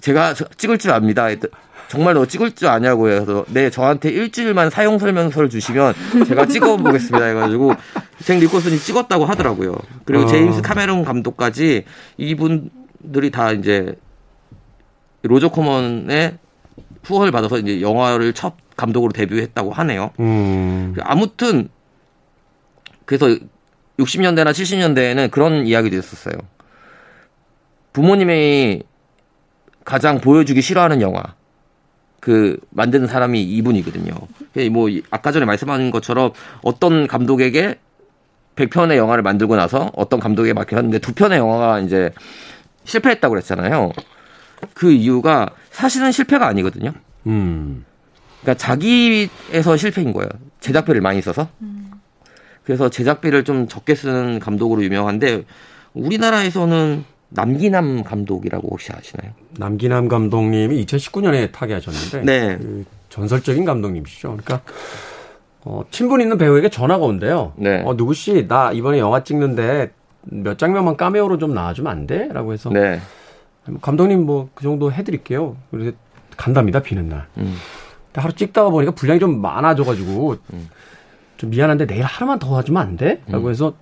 [0.00, 1.28] 제가 찍을 줄 압니다.
[1.88, 5.94] 정말 너 찍을 줄 아냐고 해서 네 저한테 일주일만 사용 설명서를 주시면
[6.28, 7.74] 제가 찍어보겠습니다 해가지고
[8.22, 9.76] 잭 니콜슨이 찍었다고 하더라고요.
[10.04, 10.26] 그리고 어.
[10.26, 11.84] 제임스 카메론 감독까지
[12.16, 12.70] 이분
[13.12, 13.94] 들이 다 이제
[15.22, 16.38] 로저 코먼의
[17.04, 20.10] 후원을 받아서 이제 영화를 첫 감독으로 데뷔했다고 하네요.
[20.20, 20.94] 음.
[21.00, 21.68] 아무튼
[23.04, 23.26] 그래서
[23.98, 26.34] 60년대나 70년대에는 그런 이야기도 있었어요.
[27.92, 28.82] 부모님이
[29.84, 31.22] 가장 보여주기 싫어하는 영화.
[32.20, 34.12] 그 만드는 사람이 이분이거든요.
[34.70, 36.32] 뭐 아까 전에 말씀하신 것처럼
[36.62, 37.78] 어떤 감독에게
[38.56, 42.10] 100편의 영화를 만들고 나서 어떤 감독에게 맡겼는데 두 편의 영화가 이제
[42.90, 43.92] 실패했다고 그랬잖아요.
[44.74, 46.92] 그 이유가 사실은 실패가 아니거든요.
[47.26, 47.84] 음.
[48.42, 50.28] 그러니까 자기에서 실패인 거예요.
[50.60, 51.48] 제작비를 많이 써서.
[52.64, 55.44] 그래서 제작비를 좀 적게 쓰는 감독으로 유명한데
[55.94, 59.32] 우리나라에서는 남기남 감독이라고 혹시 아시나요?
[59.56, 62.58] 남기남 감독님이 2019년에 타계하셨는데 네.
[62.58, 64.36] 그 전설적인 감독님이시죠.
[64.36, 64.62] 그러니까
[65.64, 67.52] 어, 친분 있는 배우에게 전화가 온대요.
[67.56, 67.82] 네.
[67.84, 69.92] 어, 누구씨 나 이번에 영화 찍는데
[70.22, 72.28] 몇 장면만 까메오로 좀 나와주면 안 돼?
[72.32, 73.00] 라고 해서 네.
[73.66, 75.56] 뭐 감독님 뭐 그 정도 해드릴게요.
[75.70, 75.92] 그래서
[76.36, 77.26] 간답니다 비는 날.
[77.38, 77.56] 음.
[78.14, 80.68] 하루 찍다가 보니까 분량이 좀 많아져가지고 음.
[81.36, 83.22] 좀 미안한데 내일 하루만 더 와주면 안 돼?
[83.28, 83.50] 라고 음.
[83.50, 83.74] 해서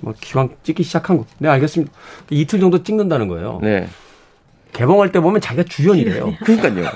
[0.00, 1.26] 뭐 기왕 찍기 시작한 거.
[1.38, 1.92] 네, 알겠습니다.
[2.30, 3.58] 이틀 정도 찍는다는 거예요.
[3.62, 3.88] 네.
[4.72, 6.34] 개봉할 때 보면 자기가 주연이래요.
[6.44, 6.88] 그러니까요.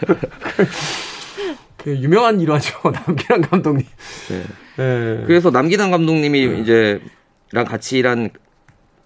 [1.78, 2.78] 그 유명한 일화죠.
[2.90, 3.86] 남기란 감독님.
[4.28, 4.42] 네.
[4.76, 5.24] 네.
[5.26, 6.60] 그래서 남기란 감독님이 네.
[6.60, 7.00] 이제
[7.52, 8.30] 랑 같이 일한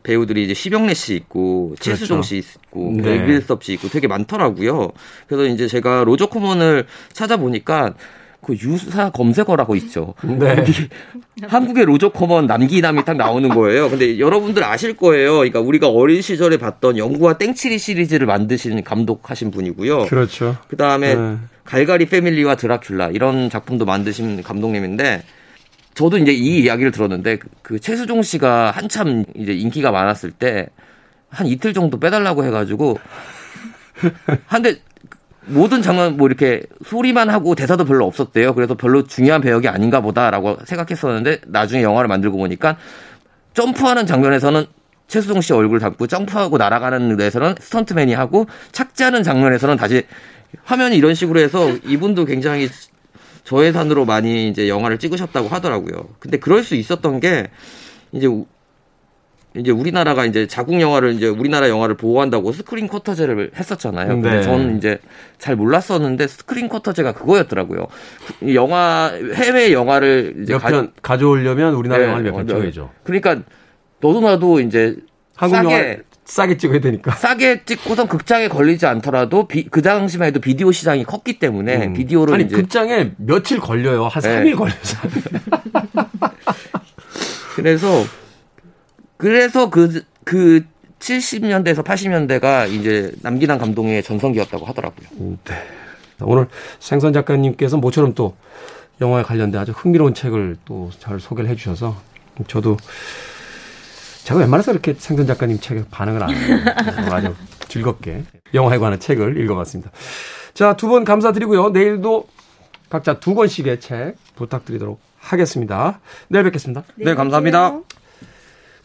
[0.03, 1.83] 배우들이 이제 시병래 씨 있고 그렇죠.
[1.83, 3.03] 최수종 씨 있고 네.
[3.03, 4.93] 웰빌섭 씨 있고 되게 많더라고요.
[5.27, 7.95] 그래서 이제 제가 로저 코먼을 찾아보니까
[8.43, 10.15] 그 유사 검색어라고 있죠.
[10.23, 10.65] 네.
[11.43, 13.91] 한국의 로저 커먼 남기남이 딱 나오는 거예요.
[13.91, 15.35] 근데 여러분들 아실 거예요.
[15.35, 20.07] 그러니까 우리가 어린 시절에 봤던 영구와 땡칠이 시리즈를 만드신 감독하신 분이고요.
[20.07, 20.57] 그렇죠.
[20.69, 21.37] 그 다음에 네.
[21.65, 25.23] 갈갈이 패밀리와 드라큘라 이런 작품도 만드신 감독님인데
[25.95, 30.69] 저도 이제 이 이야기를 들었는데 그, 그 최수종 씨가 한참 이제 인기가 많았을 때
[31.31, 32.99] 한 이틀 정도 빼달라고 해가지고
[34.47, 34.77] 한데
[35.47, 38.55] 모든 장면 뭐 이렇게 소리만 하고 대사도 별로 없었대요.
[38.55, 42.77] 그래서 별로 중요한 배역이 아닌가 보다라고 생각했었는데 나중에 영화를 만들고 보니까
[43.55, 44.67] 점프하는 장면에서는
[45.09, 50.05] 최수종 씨 얼굴 담고 점프하고 날아가는 데서는 스턴트맨이 하고 착지하는 장면에서는 다시
[50.65, 52.69] 화면이 이런 식으로 해서 이분도 굉장히
[53.51, 56.09] 저예산으로 많이 이제 영화를 찍으셨다고 하더라고요.
[56.21, 57.49] 근데 그럴 수 있었던 게
[58.13, 58.29] 이제
[59.57, 64.07] 이제 우리나라가 이제 자국 영화를 이제 우리나라 영화를 보호한다고 스크린 쿼터제를 했었잖아요.
[64.07, 64.43] 근데 네.
[64.43, 65.01] 저는 이제
[65.39, 67.89] 잘 몰랐었는데 스크린 쿼터제가 그거였더라고요.
[68.55, 72.07] 영화 해외 영화를 이제 가, 져오려면 우리나라 네.
[72.07, 72.91] 영화를 몇편 찍어야죠.
[73.03, 73.41] 그러니까
[74.01, 74.97] 너도 나도 이제
[75.35, 75.97] 한국 영화
[76.31, 77.11] 싸게 찍어야 되니까.
[77.13, 81.93] 싸게 찍고선 극장에 걸리지 않더라도 비, 그 당시만 해도 비디오 시장이 컸기 때문에 음.
[81.93, 84.07] 비디오를 아니 이제 극장에 며칠 걸려요.
[84.07, 84.45] 한 네.
[84.45, 84.99] 3일 걸려서.
[87.57, 88.05] 그래서
[89.17, 90.63] 그래서 그, 그
[91.01, 95.09] 70년대에서 80년대가 이제 남기남 감독의 전성기였다고 하더라고요.
[95.21, 95.55] 음, 네.
[96.23, 96.47] 오늘
[96.79, 98.37] 생선 작가님께서 모처럼 또
[99.01, 101.97] 영화에 관련된 아주 흥미로운 책을 또 잘 소개를 해주셔서
[102.47, 102.77] 저도
[104.25, 106.59] 제가 웬만해서 이렇게 생선 작가님 책에 반응을 안 해요.
[107.11, 107.35] 아주
[107.69, 109.91] 즐겁게 영화에 관한 책을 읽어봤습니다.
[110.55, 111.71] 자, 두 분 감사드리고요.
[111.71, 112.27] 내일도
[112.89, 116.01] 각자 두 권씩의 책 부탁드리도록 하겠습니다.
[116.29, 116.83] 내일 뵙겠습니다.
[116.97, 117.81] 네, 네 감사합니다.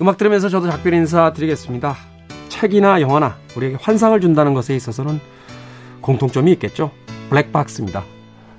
[0.02, 1.96] 음악 들으면서 저도 작별 인사 드리겠습니다.
[2.50, 5.20] 책이나 영화나 우리에게 환상을 준다는 것에 있어서는
[6.02, 6.92] 공통점이 있겠죠.
[7.30, 8.04] 블랙박스입니다.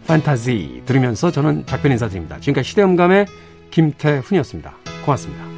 [0.07, 2.39] 판타지 들으면서 저는 작별 인사 드립니다.
[2.41, 3.27] 지금까지 시대음감의
[3.71, 4.75] 김태훈이었습니다.
[5.05, 5.56] 고맙습니다.